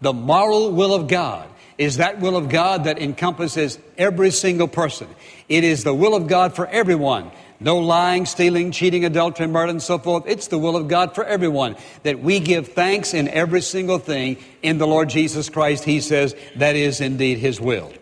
The 0.00 0.12
moral 0.12 0.72
will 0.72 0.94
of 0.94 1.08
God 1.08 1.48
is 1.78 1.96
that 1.96 2.20
will 2.20 2.36
of 2.36 2.48
God 2.48 2.84
that 2.84 3.00
encompasses 3.00 3.78
every 3.96 4.30
single 4.30 4.68
person. 4.68 5.08
It 5.48 5.64
is 5.64 5.84
the 5.84 5.94
will 5.94 6.14
of 6.14 6.26
God 6.26 6.54
for 6.54 6.66
everyone. 6.66 7.30
No 7.60 7.78
lying, 7.78 8.26
stealing, 8.26 8.72
cheating, 8.72 9.04
adultery, 9.04 9.46
murder, 9.46 9.70
and 9.70 9.82
so 9.82 9.98
forth. 9.98 10.24
It's 10.26 10.48
the 10.48 10.58
will 10.58 10.76
of 10.76 10.88
God 10.88 11.14
for 11.14 11.24
everyone 11.24 11.76
that 12.02 12.18
we 12.18 12.40
give 12.40 12.68
thanks 12.68 13.14
in 13.14 13.28
every 13.28 13.62
single 13.62 13.98
thing 13.98 14.36
in 14.62 14.78
the 14.78 14.86
Lord 14.86 15.08
Jesus 15.08 15.48
Christ. 15.48 15.84
He 15.84 16.00
says 16.00 16.34
that 16.56 16.74
is 16.74 17.00
indeed 17.00 17.38
His 17.38 17.60
will. 17.60 17.92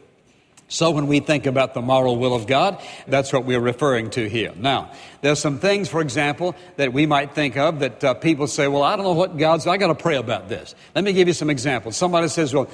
So 0.71 0.93
when 0.93 1.09
we 1.09 1.19
think 1.19 1.47
about 1.47 1.75
the 1.75 1.83
moral 1.83 2.17
will 2.17 2.33
of 2.33 2.47
God, 2.47 2.81
that's 3.09 3.33
what 3.33 3.45
we're 3.45 3.61
referring 3.61 4.11
to 4.11 4.29
here. 4.29 4.53
Now, 4.57 4.93
there's 5.21 5.41
some 5.41 5.59
things, 5.59 5.89
for 5.89 6.01
example, 6.01 6.55
that 6.77 6.93
we 6.93 7.07
might 7.07 7.35
think 7.35 7.57
of 7.57 7.81
that 7.81 8.05
uh, 8.05 8.15
people 8.15 8.47
say, 8.47 8.69
well, 8.69 8.85
I 8.85 8.95
don't 8.95 9.05
know 9.05 9.13
what 9.13 9.37
God's, 9.37 9.67
I 9.67 9.79
got 9.79 9.89
to 9.89 9.97
pray 9.97 10.15
about 10.15 10.49
this. 10.49 10.77
Let 10.95 11.03
me 11.03 11.13
give 11.13 11.27
you 11.27 11.35
some 11.35 11.51
examples. 11.51 11.97
Somebody 11.97 12.29
says, 12.29 12.55
well, 12.55 12.71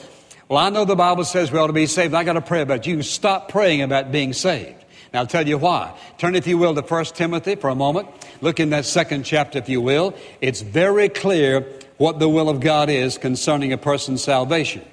well, 0.47 0.59
I 0.59 0.69
know 0.69 0.85
the 0.85 0.95
Bible 0.95 1.25
says 1.25 1.51
we 1.51 1.59
ought 1.59 1.69
to 1.69 1.73
be 1.73 1.87
saved. 1.87 2.13
I 2.13 2.23
got 2.23 2.35
to 2.35 2.43
pray 2.43 2.61
about 2.61 2.81
it. 2.81 2.87
You 2.87 3.01
stop 3.01 3.49
praying 3.49 3.81
about 3.81 4.13
being 4.13 4.35
saved. 4.35 4.85
Now, 5.15 5.21
I'll 5.21 5.27
tell 5.27 5.49
you 5.49 5.57
why. 5.57 5.99
Turn, 6.19 6.35
if 6.35 6.47
you 6.47 6.59
will, 6.59 6.75
to 6.75 6.83
1 6.83 7.05
Timothy 7.07 7.55
for 7.55 7.71
a 7.71 7.75
moment. 7.75 8.09
Look 8.43 8.61
in 8.61 8.69
that 8.71 8.85
second 8.85 9.23
chapter, 9.23 9.59
if 9.59 9.71
you 9.71 9.81
will. 9.81 10.15
It's 10.43 10.61
very 10.61 11.09
clear 11.09 11.67
what 11.97 12.19
the 12.19 12.29
will 12.29 12.51
of 12.51 12.61
God 12.61 12.91
is 12.91 13.17
concerning 13.17 13.73
a 13.73 13.79
person's 13.79 14.23
salvation. 14.23 14.85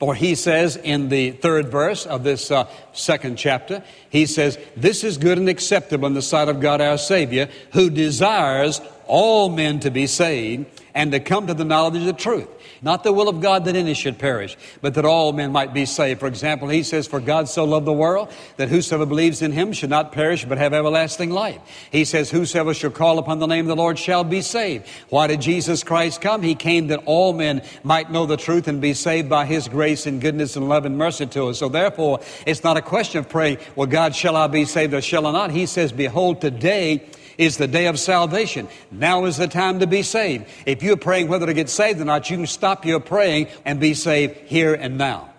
For 0.00 0.14
he 0.14 0.34
says 0.34 0.76
in 0.76 1.10
the 1.10 1.32
third 1.32 1.68
verse 1.68 2.06
of 2.06 2.24
this 2.24 2.50
uh, 2.50 2.66
second 2.94 3.36
chapter, 3.36 3.84
he 4.08 4.24
says, 4.24 4.58
This 4.74 5.04
is 5.04 5.18
good 5.18 5.36
and 5.36 5.48
acceptable 5.48 6.06
in 6.06 6.14
the 6.14 6.22
sight 6.22 6.48
of 6.48 6.58
God 6.58 6.80
our 6.80 6.96
Savior, 6.96 7.50
who 7.74 7.90
desires 7.90 8.80
all 9.10 9.48
men 9.48 9.80
to 9.80 9.90
be 9.90 10.06
saved 10.06 10.66
and 10.94 11.12
to 11.12 11.20
come 11.20 11.46
to 11.48 11.54
the 11.54 11.64
knowledge 11.64 11.96
of 11.96 12.04
the 12.04 12.12
truth. 12.12 12.48
Not 12.82 13.04
the 13.04 13.12
will 13.12 13.28
of 13.28 13.40
God 13.40 13.66
that 13.66 13.76
any 13.76 13.92
should 13.92 14.18
perish, 14.18 14.56
but 14.80 14.94
that 14.94 15.04
all 15.04 15.32
men 15.32 15.52
might 15.52 15.74
be 15.74 15.84
saved. 15.84 16.20
For 16.20 16.26
example, 16.26 16.68
he 16.68 16.82
says, 16.82 17.06
For 17.06 17.20
God 17.20 17.48
so 17.48 17.64
loved 17.64 17.86
the 17.86 17.92
world 17.92 18.32
that 18.56 18.70
whosoever 18.70 19.04
believes 19.04 19.42
in 19.42 19.52
him 19.52 19.72
should 19.72 19.90
not 19.90 20.12
perish 20.12 20.46
but 20.46 20.56
have 20.56 20.72
everlasting 20.72 21.30
life. 21.30 21.60
He 21.92 22.06
says, 22.06 22.30
Whosoever 22.30 22.72
shall 22.72 22.90
call 22.90 23.18
upon 23.18 23.38
the 23.38 23.46
name 23.46 23.66
of 23.66 23.68
the 23.68 23.76
Lord 23.76 23.98
shall 23.98 24.24
be 24.24 24.40
saved. 24.40 24.88
Why 25.10 25.26
did 25.26 25.42
Jesus 25.42 25.84
Christ 25.84 26.22
come? 26.22 26.42
He 26.42 26.54
came 26.54 26.86
that 26.86 27.02
all 27.04 27.34
men 27.34 27.62
might 27.82 28.10
know 28.10 28.24
the 28.24 28.38
truth 28.38 28.66
and 28.66 28.80
be 28.80 28.94
saved 28.94 29.28
by 29.28 29.44
his 29.44 29.68
grace 29.68 30.06
and 30.06 30.20
goodness 30.20 30.56
and 30.56 30.68
love 30.68 30.86
and 30.86 30.96
mercy 30.96 31.26
to 31.26 31.48
us. 31.48 31.58
So 31.58 31.68
therefore, 31.68 32.20
it's 32.46 32.64
not 32.64 32.78
a 32.78 32.82
question 32.82 33.18
of 33.18 33.28
praying, 33.28 33.58
Well, 33.76 33.88
God, 33.88 34.14
shall 34.14 34.36
I 34.36 34.46
be 34.46 34.64
saved 34.64 34.94
or 34.94 35.02
shall 35.02 35.26
I 35.26 35.32
not? 35.32 35.50
He 35.50 35.66
says, 35.66 35.92
Behold, 35.92 36.40
today 36.40 37.04
is 37.38 37.56
the 37.56 37.68
day 37.68 37.86
of 37.86 37.98
salvation. 37.98 38.68
Now 38.90 39.24
is 39.24 39.36
the 39.36 39.48
time 39.48 39.80
to 39.80 39.86
be 39.86 40.02
saved. 40.02 40.46
If 40.66 40.82
you're 40.82 40.96
praying 40.96 41.28
whether 41.28 41.46
to 41.46 41.54
get 41.54 41.68
saved 41.68 42.00
or 42.00 42.04
not, 42.04 42.30
you 42.30 42.36
can 42.36 42.46
stop 42.46 42.84
your 42.84 43.00
praying 43.00 43.48
and 43.64 43.80
be 43.80 43.94
saved 43.94 44.36
here 44.46 44.74
and 44.74 44.98
now. 44.98 45.30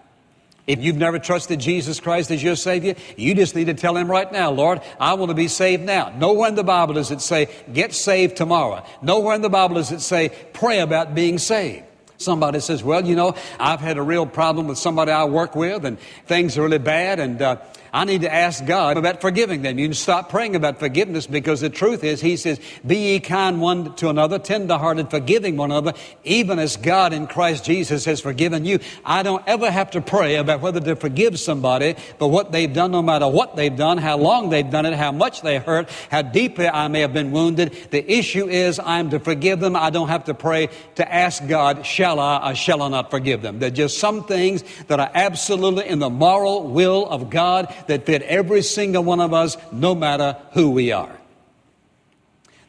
If 0.67 0.79
you've 0.81 0.97
never 0.97 1.19
trusted 1.19 1.59
Jesus 1.59 1.99
Christ 1.99 2.31
as 2.31 2.41
your 2.41 2.55
Savior, 2.55 2.95
you 3.17 3.33
just 3.33 3.55
need 3.55 3.65
to 3.65 3.73
tell 3.73 3.97
Him 3.97 4.09
right 4.09 4.31
now, 4.31 4.51
Lord, 4.51 4.81
I 4.99 5.15
want 5.15 5.29
to 5.29 5.35
be 5.35 5.47
saved 5.47 5.83
now. 5.83 6.13
Nowhere 6.15 6.49
in 6.49 6.55
the 6.55 6.63
Bible 6.63 6.93
does 6.93 7.11
it 7.11 7.19
say, 7.19 7.49
get 7.73 7.93
saved 7.93 8.37
tomorrow. 8.37 8.85
Nowhere 9.01 9.35
in 9.35 9.41
the 9.41 9.49
Bible 9.49 9.75
does 9.75 9.91
it 9.91 10.01
say, 10.01 10.29
pray 10.53 10.79
about 10.79 11.15
being 11.15 11.39
saved. 11.39 11.85
Somebody 12.21 12.59
says, 12.59 12.83
well, 12.83 13.05
you 13.05 13.15
know, 13.15 13.35
I've 13.59 13.79
had 13.79 13.97
a 13.97 14.01
real 14.01 14.27
problem 14.27 14.67
with 14.67 14.77
somebody 14.77 15.11
I 15.11 15.25
work 15.25 15.55
with 15.55 15.85
and 15.85 15.99
things 16.27 16.57
are 16.57 16.61
really 16.61 16.77
bad 16.77 17.19
and 17.19 17.41
uh, 17.41 17.57
I 17.93 18.05
need 18.05 18.21
to 18.21 18.33
ask 18.33 18.65
God 18.65 18.95
about 18.95 19.19
forgiving 19.19 19.63
them. 19.63 19.77
You 19.77 19.87
can 19.87 19.93
stop 19.93 20.29
praying 20.29 20.55
about 20.55 20.79
forgiveness 20.79 21.27
because 21.27 21.59
the 21.59 21.69
truth 21.69 22.05
is, 22.05 22.21
He 22.21 22.37
says, 22.37 22.57
Be 22.87 22.95
ye 22.95 23.19
kind 23.19 23.59
one 23.59 23.95
to 23.95 24.07
another, 24.07 24.39
tenderhearted, 24.39 25.09
forgiving 25.09 25.57
one 25.57 25.71
another, 25.71 25.93
even 26.23 26.57
as 26.57 26.77
God 26.77 27.11
in 27.11 27.27
Christ 27.27 27.65
Jesus 27.65 28.05
has 28.05 28.21
forgiven 28.21 28.63
you. 28.63 28.79
I 29.03 29.23
don't 29.23 29.43
ever 29.45 29.69
have 29.69 29.91
to 29.91 30.01
pray 30.01 30.37
about 30.37 30.61
whether 30.61 30.79
to 30.79 30.95
forgive 30.95 31.37
somebody, 31.37 31.95
but 32.17 32.29
what 32.29 32.53
they've 32.53 32.73
done, 32.73 32.91
no 32.91 33.01
matter 33.01 33.27
what 33.27 33.57
they've 33.57 33.75
done, 33.75 33.97
how 33.97 34.17
long 34.17 34.49
they've 34.49 34.69
done 34.69 34.85
it, 34.85 34.93
how 34.93 35.11
much 35.11 35.41
they 35.41 35.57
hurt, 35.57 35.89
how 36.09 36.21
deeply 36.21 36.69
I 36.69 36.87
may 36.87 37.01
have 37.01 37.13
been 37.13 37.31
wounded. 37.31 37.75
The 37.91 38.09
issue 38.09 38.47
is, 38.47 38.79
I'm 38.79 39.09
to 39.09 39.19
forgive 39.19 39.59
them. 39.59 39.75
I 39.75 39.89
don't 39.89 40.07
have 40.07 40.25
to 40.25 40.33
pray 40.33 40.69
to 40.95 41.13
ask 41.13 41.45
God, 41.45 41.85
shall 41.85 42.21
I 42.21 42.51
or 42.51 42.55
shall 42.55 42.81
I 42.81 42.87
not 42.87 43.11
forgive 43.11 43.41
them? 43.41 43.59
There 43.59 43.67
are 43.67 43.71
just 43.71 43.97
some 43.97 44.23
things 44.23 44.63
that 44.87 45.01
are 45.01 45.11
absolutely 45.13 45.89
in 45.89 45.99
the 45.99 46.09
moral 46.09 46.69
will 46.69 47.05
of 47.05 47.29
God 47.29 47.73
that 47.87 48.05
fit 48.05 48.21
every 48.23 48.61
single 48.61 49.03
one 49.03 49.19
of 49.19 49.33
us, 49.33 49.57
no 49.71 49.95
matter 49.95 50.37
who 50.53 50.71
we 50.71 50.91
are. 50.91 51.17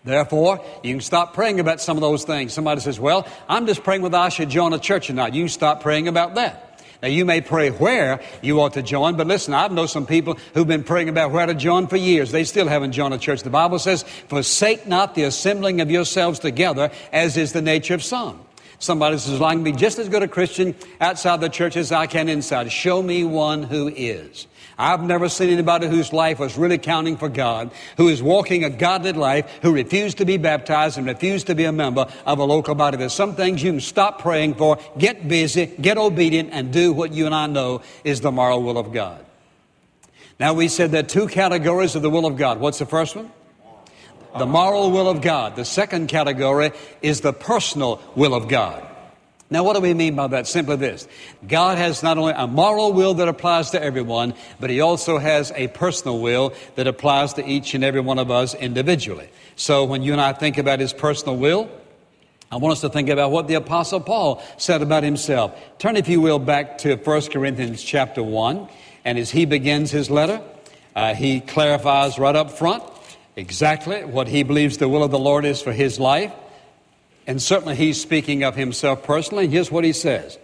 Therefore, 0.04 0.64
you 0.82 0.94
can 0.94 1.00
stop 1.00 1.32
praying 1.32 1.60
about 1.60 1.80
some 1.80 1.96
of 1.96 2.00
those 2.00 2.24
things. 2.24 2.52
Somebody 2.52 2.80
says, 2.80 2.98
Well, 2.98 3.26
I'm 3.48 3.66
just 3.66 3.84
praying 3.84 4.02
whether 4.02 4.18
I 4.18 4.30
should 4.30 4.50
join 4.50 4.72
a 4.72 4.78
church 4.78 5.08
or 5.08 5.12
not. 5.12 5.34
You 5.34 5.46
stop 5.46 5.80
praying 5.80 6.08
about 6.08 6.34
that. 6.34 6.68
Now, 7.02 7.08
you 7.08 7.24
may 7.24 7.40
pray 7.40 7.70
where 7.70 8.20
you 8.42 8.60
ought 8.60 8.74
to 8.74 8.82
join, 8.82 9.16
but 9.16 9.26
listen, 9.26 9.54
I've 9.54 9.72
known 9.72 9.88
some 9.88 10.06
people 10.06 10.38
who've 10.54 10.66
been 10.66 10.84
praying 10.84 11.08
about 11.08 11.32
where 11.32 11.46
to 11.46 11.54
join 11.54 11.88
for 11.88 11.96
years. 11.96 12.30
They 12.30 12.44
still 12.44 12.68
haven't 12.68 12.92
joined 12.92 13.12
a 13.12 13.18
church. 13.18 13.42
The 13.42 13.50
Bible 13.50 13.80
says, 13.80 14.04
Forsake 14.28 14.86
not 14.86 15.16
the 15.16 15.24
assembling 15.24 15.80
of 15.80 15.90
yourselves 15.90 16.38
together, 16.38 16.90
as 17.12 17.36
is 17.36 17.52
the 17.52 17.62
nature 17.62 17.94
of 17.94 18.04
some. 18.04 18.40
Somebody 18.78 19.18
says, 19.18 19.38
well, 19.38 19.48
I 19.48 19.54
can 19.54 19.62
be 19.62 19.70
just 19.70 20.00
as 20.00 20.08
good 20.08 20.24
a 20.24 20.28
Christian 20.28 20.74
outside 21.00 21.40
the 21.40 21.48
church 21.48 21.76
as 21.76 21.92
I 21.92 22.08
can 22.08 22.28
inside. 22.28 22.70
Show 22.72 23.00
me 23.00 23.22
one 23.22 23.62
who 23.62 23.86
is. 23.86 24.48
I've 24.82 25.04
never 25.04 25.28
seen 25.28 25.48
anybody 25.50 25.86
whose 25.86 26.12
life 26.12 26.40
was 26.40 26.58
really 26.58 26.76
counting 26.76 27.16
for 27.16 27.28
God, 27.28 27.70
who 27.98 28.08
is 28.08 28.20
walking 28.20 28.64
a 28.64 28.70
godly 28.70 29.12
life, 29.12 29.48
who 29.62 29.72
refused 29.72 30.18
to 30.18 30.24
be 30.24 30.38
baptized 30.38 30.98
and 30.98 31.06
refused 31.06 31.46
to 31.46 31.54
be 31.54 31.62
a 31.62 31.70
member 31.70 32.08
of 32.26 32.40
a 32.40 32.44
local 32.44 32.74
body. 32.74 32.96
There's 32.96 33.12
some 33.12 33.36
things 33.36 33.62
you 33.62 33.70
can 33.70 33.80
stop 33.80 34.20
praying 34.20 34.56
for, 34.56 34.78
get 34.98 35.28
busy, 35.28 35.66
get 35.66 35.98
obedient, 35.98 36.50
and 36.52 36.72
do 36.72 36.92
what 36.92 37.12
you 37.12 37.26
and 37.26 37.34
I 37.34 37.46
know 37.46 37.82
is 38.02 38.22
the 38.22 38.32
moral 38.32 38.60
will 38.60 38.76
of 38.76 38.92
God. 38.92 39.24
Now, 40.40 40.52
we 40.54 40.66
said 40.66 40.90
there 40.90 41.04
are 41.04 41.06
two 41.06 41.28
categories 41.28 41.94
of 41.94 42.02
the 42.02 42.10
will 42.10 42.26
of 42.26 42.36
God. 42.36 42.58
What's 42.58 42.80
the 42.80 42.86
first 42.86 43.14
one? 43.14 43.30
The 44.36 44.46
moral 44.46 44.90
will 44.90 45.08
of 45.08 45.20
God. 45.20 45.54
The 45.54 45.64
second 45.64 46.08
category 46.08 46.72
is 47.02 47.20
the 47.20 47.32
personal 47.32 48.02
will 48.16 48.34
of 48.34 48.48
God. 48.48 48.84
Now, 49.52 49.64
what 49.64 49.74
do 49.74 49.80
we 49.80 49.92
mean 49.92 50.16
by 50.16 50.28
that? 50.28 50.46
Simply 50.46 50.76
this 50.76 51.06
God 51.46 51.76
has 51.76 52.02
not 52.02 52.16
only 52.16 52.32
a 52.34 52.46
moral 52.46 52.94
will 52.94 53.12
that 53.14 53.28
applies 53.28 53.70
to 53.72 53.82
everyone, 53.82 54.32
but 54.58 54.70
He 54.70 54.80
also 54.80 55.18
has 55.18 55.52
a 55.54 55.68
personal 55.68 56.20
will 56.20 56.54
that 56.76 56.86
applies 56.86 57.34
to 57.34 57.46
each 57.46 57.74
and 57.74 57.84
every 57.84 58.00
one 58.00 58.18
of 58.18 58.30
us 58.30 58.54
individually. 58.54 59.28
So, 59.54 59.84
when 59.84 60.02
you 60.02 60.12
and 60.12 60.22
I 60.22 60.32
think 60.32 60.56
about 60.56 60.80
His 60.80 60.94
personal 60.94 61.36
will, 61.36 61.70
I 62.50 62.56
want 62.56 62.72
us 62.72 62.80
to 62.80 62.88
think 62.88 63.10
about 63.10 63.30
what 63.30 63.46
the 63.46 63.54
Apostle 63.54 64.00
Paul 64.00 64.42
said 64.56 64.80
about 64.80 65.04
himself. 65.04 65.58
Turn, 65.78 65.96
if 65.96 66.06
you 66.08 66.20
will, 66.20 66.38
back 66.38 66.78
to 66.78 66.96
1 66.96 67.20
Corinthians 67.30 67.82
chapter 67.82 68.22
1. 68.22 68.68
And 69.06 69.18
as 69.18 69.30
he 69.30 69.46
begins 69.46 69.90
his 69.90 70.10
letter, 70.10 70.42
uh, 70.94 71.14
he 71.14 71.40
clarifies 71.40 72.18
right 72.18 72.36
up 72.36 72.50
front 72.50 72.84
exactly 73.36 74.04
what 74.04 74.28
he 74.28 74.42
believes 74.42 74.76
the 74.76 74.88
will 74.88 75.02
of 75.02 75.10
the 75.10 75.18
Lord 75.18 75.46
is 75.46 75.62
for 75.62 75.72
his 75.72 75.98
life. 75.98 76.32
And 77.26 77.40
certainly 77.40 77.76
he's 77.76 78.00
speaking 78.00 78.42
of 78.42 78.56
himself 78.56 79.02
personally. 79.02 79.48
Here's 79.48 79.70
what 79.70 79.84
he 79.84 79.92
says 79.92 80.38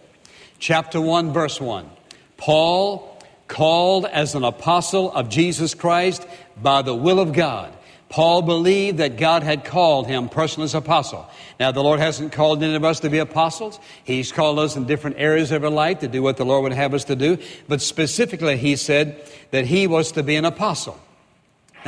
Chapter 0.59 1.01
1, 1.01 1.33
verse 1.33 1.61
1. 1.61 1.89
Paul, 2.37 3.19
called 3.49 4.07
as 4.07 4.35
an 4.35 4.45
apostle 4.45 5.11
of 5.13 5.29
Jesus 5.29 5.75
Christ 5.75 6.27
by 6.61 6.83
the 6.83 6.95
will 6.95 7.19
of 7.19 7.33
God. 7.33 7.75
Paul 8.09 8.43
believed 8.43 8.99
that 8.99 9.19
God 9.19 9.43
had 9.43 9.65
called 9.65 10.07
him 10.07 10.31
personally 10.31 10.65
as 10.65 10.75
apostle. 10.75 11.29
Now, 11.61 11.73
the 11.73 11.83
Lord 11.83 12.01
hasn't 12.01 12.33
called 12.33 12.63
any 12.63 12.75
of 12.75 12.85
us 12.85 13.01
to 13.01 13.11
be 13.11 13.19
apostles. 13.19 13.79
He's 14.05 14.33
called 14.33 14.59
us 14.59 14.77
in 14.77 14.87
different 14.87 15.17
areas 15.19 15.53
of 15.53 15.63
our 15.63 15.71
life 15.71 15.99
to 15.99 16.09
do 16.09 16.23
what 16.23 16.39
the 16.39 16.45
Lord 16.45 16.63
would 16.63 16.73
have 16.73 16.95
us 16.95 17.05
to 17.05 17.17
do. 17.17 17.37
But 17.67 17.83
specifically, 17.83 18.57
he 18.57 18.77
said 18.77 19.23
that 19.51 19.67
he 19.67 19.87
was 19.87 20.13
to 20.13 20.23
be 20.23 20.37
an 20.37 20.47
apostle. 20.47 20.99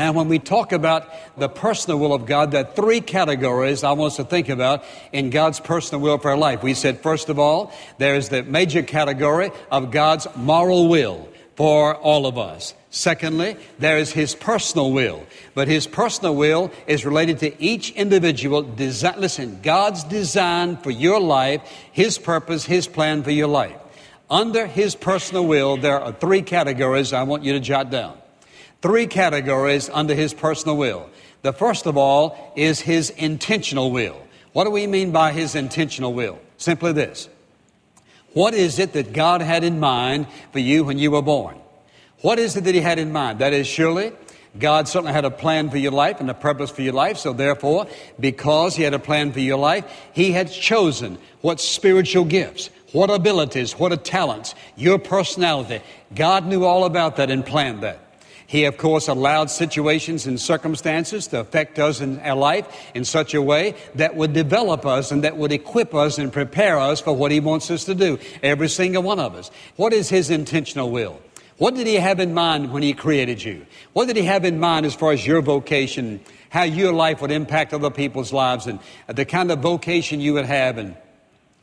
Now, 0.00 0.12
when 0.12 0.28
we 0.28 0.38
talk 0.38 0.72
about 0.72 1.12
the 1.36 1.50
personal 1.50 1.98
will 1.98 2.14
of 2.14 2.24
God, 2.24 2.52
there 2.52 2.62
are 2.62 2.72
three 2.72 3.02
categories 3.02 3.84
I 3.84 3.92
want 3.92 4.12
us 4.12 4.16
to 4.16 4.24
think 4.24 4.48
about 4.48 4.82
in 5.12 5.28
God's 5.28 5.60
personal 5.60 6.00
will 6.00 6.16
for 6.16 6.30
our 6.30 6.38
life. 6.38 6.62
We 6.62 6.72
said, 6.72 7.02
first 7.02 7.28
of 7.28 7.38
all, 7.38 7.70
there's 7.98 8.30
the 8.30 8.42
major 8.42 8.82
category 8.82 9.50
of 9.70 9.90
God's 9.90 10.26
moral 10.36 10.88
will. 10.88 11.28
for 11.54 11.94
all 11.96 12.24
of 12.24 12.38
us. 12.38 12.72
Secondly, 12.88 13.54
there 13.78 13.98
is 13.98 14.10
His 14.10 14.34
personal 14.34 14.92
will. 14.92 15.26
But 15.52 15.68
His 15.68 15.86
personal 15.86 16.34
will 16.34 16.70
is 16.86 17.04
related 17.04 17.40
to 17.40 17.62
each 17.62 17.90
individual. 17.90 18.64
Desi- 18.64 19.18
listen, 19.18 19.60
God's 19.60 20.02
design 20.04 20.78
for 20.78 20.90
your 20.90 21.20
life, 21.20 21.60
His 21.92 22.16
purpose, 22.16 22.64
His 22.64 22.86
plan 22.88 23.22
for 23.22 23.32
your 23.32 23.48
life. 23.48 23.76
Under 24.30 24.66
His 24.66 24.94
personal 24.94 25.46
will, 25.46 25.76
there 25.76 26.00
are 26.00 26.12
three 26.12 26.40
categories 26.40 27.12
I 27.12 27.24
want 27.24 27.44
you 27.44 27.52
to 27.52 27.60
jot 27.60 27.90
down. 27.90 28.19
Three 28.82 29.06
categories 29.06 29.90
under 29.92 30.14
His 30.14 30.32
personal 30.32 30.76
will. 30.76 31.10
The 31.42 31.52
first 31.52 31.86
of 31.86 31.96
all 31.96 32.52
is 32.56 32.80
His 32.80 33.10
intentional 33.10 33.90
will. 33.90 34.20
What 34.52 34.64
do 34.64 34.70
we 34.70 34.86
mean 34.86 35.12
by 35.12 35.32
His 35.32 35.54
intentional 35.54 36.14
will? 36.14 36.38
Simply 36.56 36.92
this. 36.92 37.28
What 38.32 38.54
is 38.54 38.78
it 38.78 38.92
that 38.92 39.12
God 39.12 39.42
had 39.42 39.64
in 39.64 39.80
mind 39.80 40.26
for 40.52 40.60
you 40.60 40.84
when 40.84 40.98
you 40.98 41.10
were 41.10 41.22
born? 41.22 41.56
What 42.22 42.38
is 42.38 42.56
it 42.56 42.64
that 42.64 42.74
He 42.74 42.80
had 42.80 42.98
in 42.98 43.12
mind? 43.12 43.40
That 43.40 43.52
is, 43.52 43.66
surely, 43.66 44.12
God 44.58 44.88
certainly 44.88 45.12
had 45.12 45.24
a 45.24 45.30
plan 45.30 45.70
for 45.70 45.78
your 45.78 45.92
life 45.92 46.20
and 46.20 46.30
a 46.30 46.34
purpose 46.34 46.70
for 46.70 46.82
your 46.82 46.92
life. 46.92 47.18
So, 47.18 47.32
therefore, 47.32 47.86
because 48.18 48.76
He 48.76 48.82
had 48.82 48.94
a 48.94 48.98
plan 48.98 49.32
for 49.32 49.40
your 49.40 49.58
life, 49.58 49.84
He 50.12 50.32
had 50.32 50.50
chosen 50.50 51.18
what 51.40 51.60
spiritual 51.60 52.24
gifts, 52.24 52.70
what 52.92 53.10
abilities, 53.10 53.72
what 53.72 54.04
talents, 54.04 54.54
your 54.76 54.98
personality. 54.98 55.80
God 56.14 56.46
knew 56.46 56.64
all 56.64 56.84
about 56.84 57.16
that 57.16 57.30
and 57.30 57.44
planned 57.44 57.82
that. 57.82 58.09
He, 58.50 58.64
of 58.64 58.78
course, 58.78 59.06
allowed 59.06 59.48
situations 59.48 60.26
and 60.26 60.40
circumstances 60.40 61.28
to 61.28 61.38
affect 61.38 61.78
us 61.78 62.00
in 62.00 62.18
our 62.18 62.34
life 62.34 62.66
in 62.96 63.04
such 63.04 63.32
a 63.32 63.40
way 63.40 63.76
that 63.94 64.16
would 64.16 64.32
develop 64.32 64.84
us 64.84 65.12
and 65.12 65.22
that 65.22 65.36
would 65.36 65.52
equip 65.52 65.94
us 65.94 66.18
and 66.18 66.32
prepare 66.32 66.76
us 66.76 67.00
for 67.00 67.12
what 67.12 67.30
He 67.30 67.38
wants 67.38 67.70
us 67.70 67.84
to 67.84 67.94
do, 67.94 68.18
every 68.42 68.68
single 68.68 69.04
one 69.04 69.20
of 69.20 69.36
us. 69.36 69.52
What 69.76 69.92
is 69.92 70.08
His 70.08 70.30
intentional 70.30 70.90
will? 70.90 71.20
What 71.58 71.76
did 71.76 71.86
He 71.86 71.94
have 71.94 72.18
in 72.18 72.34
mind 72.34 72.72
when 72.72 72.82
He 72.82 72.92
created 72.92 73.40
you? 73.40 73.66
What 73.92 74.08
did 74.08 74.16
He 74.16 74.24
have 74.24 74.44
in 74.44 74.58
mind 74.58 74.84
as 74.84 74.96
far 74.96 75.12
as 75.12 75.24
your 75.24 75.42
vocation, 75.42 76.18
how 76.48 76.64
your 76.64 76.92
life 76.92 77.20
would 77.22 77.30
impact 77.30 77.72
other 77.72 77.90
people's 77.90 78.32
lives, 78.32 78.66
and 78.66 78.80
the 79.06 79.24
kind 79.24 79.52
of 79.52 79.60
vocation 79.60 80.18
you 80.18 80.34
would 80.34 80.46
have, 80.46 80.76
and 80.76 80.96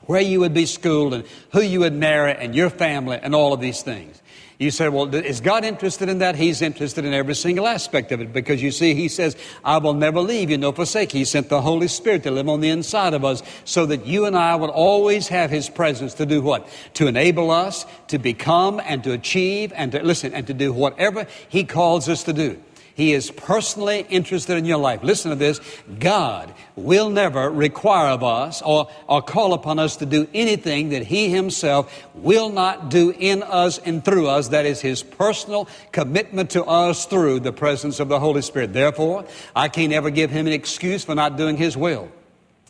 where 0.04 0.22
you 0.22 0.40
would 0.40 0.54
be 0.54 0.66
schooled, 0.66 1.14
and 1.14 1.26
who 1.52 1.60
you 1.60 1.82
would 1.82 1.96
marry, 1.96 2.32
and 2.32 2.56
your 2.56 2.70
family, 2.70 3.20
and 3.22 3.36
all 3.36 3.52
of 3.52 3.60
these 3.60 3.82
things? 3.82 4.22
You 4.60 4.72
say, 4.72 4.90
well, 4.90 5.14
is 5.14 5.40
God 5.40 5.64
interested 5.64 6.10
in 6.10 6.18
that? 6.18 6.36
He's 6.36 6.64
interested 6.64 7.06
in 7.06 7.14
every 7.14 7.36
single 7.36 7.68
aspect 7.68 8.12
of 8.12 8.22
it 8.22 8.34
because 8.34 8.62
you 8.62 8.72
see, 8.72 8.96
He 8.96 9.08
says, 9.08 9.38
I 9.64 9.78
will 9.78 9.94
never 9.94 10.20
leave 10.20 10.50
you 10.50 10.58
nor 10.58 10.74
forsake. 10.74 11.12
He 11.12 11.26
sent 11.26 11.50
the 11.50 11.62
Holy 11.62 11.88
Spirit 11.88 12.24
to 12.24 12.32
live 12.32 12.50
on 12.50 12.60
the 12.60 12.70
inside 12.70 13.14
of 13.14 13.24
us 13.24 13.44
so 13.66 13.86
that 13.86 14.08
you 14.08 14.26
and 14.26 14.36
I 14.36 14.56
would 14.56 14.72
always 14.72 15.28
have 15.28 15.52
His 15.52 15.70
presence 15.70 16.16
to 16.16 16.26
do 16.26 16.42
what? 16.42 16.68
To 16.96 17.06
enable 17.06 17.52
us 17.52 17.86
to 18.08 18.18
become 18.18 18.82
and 18.84 19.04
to 19.04 19.12
achieve 19.12 19.72
and 19.76 19.92
to 19.92 20.02
listen 20.02 20.34
and 20.34 20.48
to 20.48 20.56
do 20.56 20.74
whatever 20.74 21.28
He 21.50 21.64
calls 21.64 22.10
us 22.10 22.24
to 22.24 22.34
do. 22.34 22.60
He 22.98 23.14
is 23.14 23.30
personally 23.30 24.08
interested 24.10 24.58
in 24.58 24.66
your 24.66 24.80
life. 24.80 25.04
Listen 25.04 25.30
to 25.30 25.36
this. 25.36 25.62
God 26.00 26.52
will 26.76 27.12
never 27.12 27.48
require 27.48 28.08
of 28.08 28.24
us 28.24 28.64
or, 28.64 28.90
or 29.06 29.22
call 29.22 29.54
upon 29.54 29.78
us 29.78 29.98
to 29.98 30.08
do 30.08 30.28
anything 30.34 30.90
that 30.90 31.04
He 31.04 31.30
Himself 31.30 31.94
will 32.16 32.50
not 32.50 32.90
do 32.90 33.12
in 33.12 33.44
us 33.44 33.78
and 33.78 34.04
through 34.04 34.26
us. 34.26 34.48
That 34.48 34.66
is 34.66 34.82
His 34.82 35.04
personal 35.04 35.70
commitment 35.92 36.50
to 36.52 36.66
us 36.66 37.06
through 37.06 37.42
the 37.42 37.54
presence 37.54 38.00
of 38.00 38.08
the 38.10 38.20
Holy 38.20 38.42
Spirit. 38.42 38.74
Therefore, 38.74 39.26
I 39.56 39.70
can't 39.70 39.94
ever 39.94 40.10
give 40.10 40.32
Him 40.32 40.48
an 40.48 40.54
excuse 40.54 41.06
for 41.06 41.14
not 41.14 41.38
doing 41.38 41.56
His 41.56 41.78
will. 41.78 42.10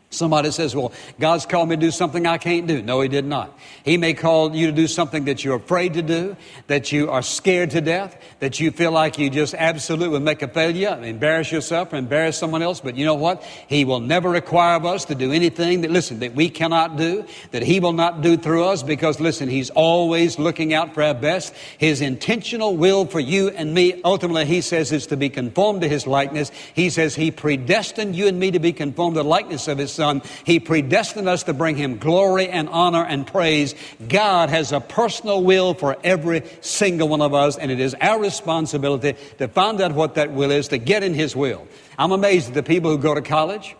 Somebody 0.10 0.52
says, 0.52 0.74
Well, 0.74 0.94
God's 1.20 1.46
called 1.46 1.68
me 1.68 1.76
to 1.76 1.80
do 1.80 1.92
something 1.92 2.26
I 2.26 2.38
can't 2.38 2.66
do. 2.66 2.82
No, 2.82 3.02
He 3.02 3.10
did 3.10 3.26
not. 3.26 3.58
He 3.84 3.98
may 3.98 4.14
call 4.14 4.56
you 4.56 4.68
to 4.68 4.72
do 4.72 4.88
something 4.88 5.26
that 5.26 5.44
you're 5.44 5.58
afraid 5.58 5.96
to 5.96 6.02
do, 6.02 6.38
that 6.68 6.94
you 6.94 7.12
are 7.12 7.22
scared 7.22 7.72
to 7.72 7.82
death, 7.82 8.16
that 8.40 8.58
you 8.62 8.72
feel 8.72 8.92
like 8.92 9.20
you 9.20 9.30
just 9.30 9.54
absolutely 9.54 10.08
would 10.10 10.22
make 10.22 10.42
a 10.42 10.48
failure, 10.48 10.98
embarrass 11.04 11.52
yourself 11.52 11.92
or 11.92 11.98
embarrass 11.98 12.38
someone 12.38 12.62
else. 12.62 12.80
But 12.80 12.96
you 12.96 13.04
know 13.04 13.16
what? 13.16 13.44
He 13.68 13.84
will 13.84 14.00
never 14.00 14.30
require 14.30 14.78
of 14.78 14.86
us 14.86 15.04
to 15.06 15.16
do 15.16 15.34
anything 15.34 15.82
that, 15.82 15.92
listen, 15.92 16.20
that 16.20 16.34
we 16.34 16.50
cannot 16.50 16.96
do, 16.96 17.26
that 17.52 17.64
He 17.64 17.82
will 17.82 17.94
not 17.94 18.22
do 18.22 18.38
through 18.38 18.64
us 18.64 18.84
because, 18.84 19.20
listen, 19.20 19.50
He's 19.50 19.72
always 19.72 20.40
looking 20.40 20.74
out 20.74 20.94
for 20.94 21.04
our 21.04 21.16
best. 21.16 21.54
His 21.78 22.00
intentional 22.00 22.78
will 22.78 23.06
for 23.06 23.20
you 23.20 23.50
and 23.50 23.74
me, 23.74 24.02
ultimately, 24.06 24.46
He 24.46 24.62
says, 24.62 24.94
is 24.94 25.08
to 25.08 25.18
be 25.18 25.28
conformed 25.28 25.82
to 25.82 25.90
His 25.90 26.08
likeness. 26.08 26.50
He 26.74 26.90
says 26.90 27.14
He 27.14 27.30
predestined 27.30 28.16
you 28.16 28.28
and 28.28 28.40
me 28.40 28.52
to 28.52 28.60
be 28.60 28.72
conformed 28.72 29.16
to 29.18 29.24
the 29.24 29.28
likeness 29.28 29.68
of 29.68 29.78
His 29.78 29.97
Son. 29.98 30.22
He 30.46 30.62
predestined 30.62 31.28
us 31.28 31.44
to 31.44 31.54
bring 31.54 31.76
Him 31.76 31.98
glory 31.98 32.48
and 32.48 32.70
honor 32.70 33.04
and 33.04 33.28
praise. 33.28 33.76
God 34.08 34.50
has 34.50 34.72
a 34.72 34.80
personal 34.80 35.44
will 35.44 35.74
for 35.74 35.98
every 36.04 36.44
single 36.62 37.10
one 37.10 37.22
of 37.22 37.34
us, 37.34 37.58
and 37.58 37.70
it 37.70 37.82
is 37.82 37.94
our 38.00 38.20
responsibility 38.20 39.16
to 39.40 39.50
find 39.50 39.82
out 39.82 39.92
what 39.92 40.16
that 40.16 40.32
will 40.32 40.52
is, 40.52 40.70
to 40.70 40.78
get 40.78 41.04
in 41.04 41.14
His 41.14 41.36
will. 41.36 41.68
I'm 41.98 42.14
amazed 42.14 42.48
at 42.50 42.54
the 42.54 42.64
people 42.64 42.92
who 42.92 42.98
go 42.98 43.14
to 43.14 43.22
college, 43.22 43.76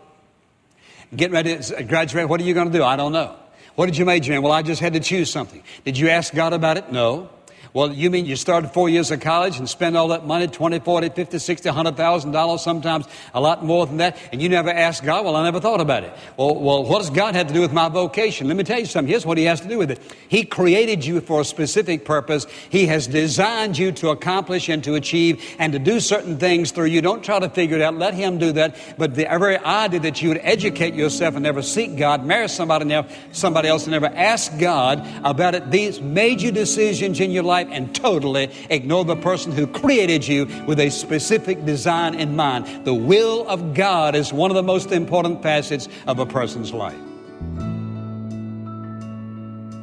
get 1.16 1.30
ready 1.30 1.56
to 1.56 1.82
graduate. 1.84 2.28
What 2.28 2.40
are 2.40 2.44
you 2.44 2.52
going 2.52 2.70
to 2.70 2.78
do? 2.78 2.84
I 2.84 2.96
don't 2.96 3.12
know. 3.12 3.34
What 3.76 3.86
did 3.86 3.96
you 3.96 4.04
major 4.04 4.32
in? 4.32 4.42
Well, 4.42 4.52
I 4.52 4.62
just 4.62 4.80
had 4.80 4.94
to 4.94 5.00
choose 5.00 5.30
something. 5.30 5.62
Did 5.84 5.96
you 5.96 6.08
ask 6.08 6.34
God 6.34 6.52
about 6.52 6.76
it? 6.76 6.90
No. 6.90 7.30
Well, 7.72 7.92
you 7.92 8.10
mean 8.10 8.26
you 8.26 8.36
started 8.36 8.70
four 8.72 8.88
years 8.88 9.10
of 9.10 9.20
college 9.20 9.58
and 9.58 9.68
spend 9.68 9.96
all 9.96 10.08
that 10.08 10.26
money, 10.26 10.46
20, 10.46 10.80
40, 10.80 11.10
50, 11.10 11.38
60, 11.38 11.68
$100,000, 11.68 12.58
sometimes 12.58 13.06
a 13.34 13.40
lot 13.40 13.64
more 13.64 13.86
than 13.86 13.98
that, 13.98 14.16
and 14.32 14.40
you 14.40 14.48
never 14.48 14.70
asked 14.70 15.04
God? 15.04 15.24
Well, 15.24 15.36
I 15.36 15.44
never 15.44 15.60
thought 15.60 15.80
about 15.80 16.04
it. 16.04 16.12
Well, 16.36 16.54
well, 16.54 16.84
what 16.84 17.00
does 17.00 17.10
God 17.10 17.34
have 17.34 17.48
to 17.48 17.54
do 17.54 17.60
with 17.60 17.72
my 17.72 17.88
vocation? 17.88 18.48
Let 18.48 18.56
me 18.56 18.64
tell 18.64 18.78
you 18.78 18.86
something. 18.86 19.10
Here's 19.10 19.26
what 19.26 19.38
He 19.38 19.44
has 19.44 19.60
to 19.60 19.68
do 19.68 19.78
with 19.78 19.90
it. 19.90 20.00
He 20.28 20.44
created 20.44 21.04
you 21.04 21.20
for 21.20 21.40
a 21.40 21.44
specific 21.44 22.04
purpose. 22.04 22.46
He 22.70 22.86
has 22.86 23.06
designed 23.06 23.76
you 23.76 23.92
to 23.92 24.10
accomplish 24.10 24.68
and 24.68 24.82
to 24.84 24.94
achieve 24.94 25.44
and 25.58 25.72
to 25.72 25.78
do 25.78 26.00
certain 26.00 26.38
things 26.38 26.70
through 26.70 26.86
you. 26.86 27.00
Don't 27.02 27.22
try 27.22 27.38
to 27.38 27.48
figure 27.50 27.76
it 27.76 27.82
out. 27.82 27.94
Let 27.94 28.14
Him 28.14 28.38
do 28.38 28.52
that. 28.52 28.76
But 28.96 29.14
the 29.14 29.24
very 29.24 29.58
idea 29.58 30.00
that 30.00 30.22
you 30.22 30.30
would 30.30 30.40
educate 30.42 30.94
yourself 30.94 31.34
and 31.34 31.42
never 31.42 31.62
seek 31.62 31.96
God, 31.96 32.24
marry 32.24 32.48
somebody, 32.48 32.88
somebody 33.32 33.68
else, 33.68 33.84
and 33.84 33.92
never 33.92 34.06
ask 34.06 34.58
God 34.58 35.06
about 35.24 35.54
it, 35.54 35.70
these 35.70 36.00
major 36.00 36.50
decisions 36.50 37.20
in 37.20 37.30
your 37.30 37.42
life 37.42 37.57
life 37.58 37.68
and 37.70 37.94
totally 37.94 38.50
ignore 38.70 39.04
the 39.04 39.16
person 39.16 39.52
who 39.52 39.66
created 39.66 40.26
you 40.26 40.46
with 40.66 40.78
a 40.78 40.90
specific 40.90 41.64
design 41.64 42.14
in 42.14 42.36
mind. 42.36 42.84
The 42.84 42.94
will 42.94 43.46
of 43.48 43.74
God 43.74 44.14
is 44.14 44.32
one 44.32 44.50
of 44.50 44.54
the 44.54 44.62
most 44.62 44.92
important 44.92 45.42
facets 45.42 45.88
of 46.06 46.18
a 46.18 46.26
person's 46.26 46.72
life. 46.72 46.98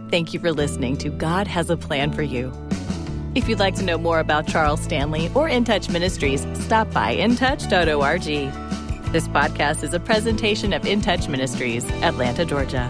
Thank 0.09 0.33
you 0.33 0.39
for 0.39 0.53
listening 0.53 0.97
to 0.97 1.09
God 1.09 1.47
Has 1.47 1.69
a 1.69 1.75
Plan 1.75 2.13
for 2.13 2.23
You. 2.23 2.53
If 3.33 3.49
you'd 3.49 3.59
like 3.59 3.75
to 3.75 3.83
know 3.83 3.97
more 3.97 4.19
about 4.19 4.47
Charles 4.47 4.81
Stanley 4.81 5.29
or 5.35 5.49
In 5.49 5.65
Touch 5.65 5.89
Ministries, 5.89 6.47
stop 6.53 6.89
by 6.91 7.17
intouch.org. 7.17 8.23
This 9.11 9.27
podcast 9.27 9.83
is 9.83 9.93
a 9.93 9.99
presentation 9.99 10.71
of 10.71 10.85
In 10.85 11.01
Touch 11.01 11.27
Ministries, 11.27 11.83
Atlanta, 12.01 12.45
Georgia. 12.45 12.89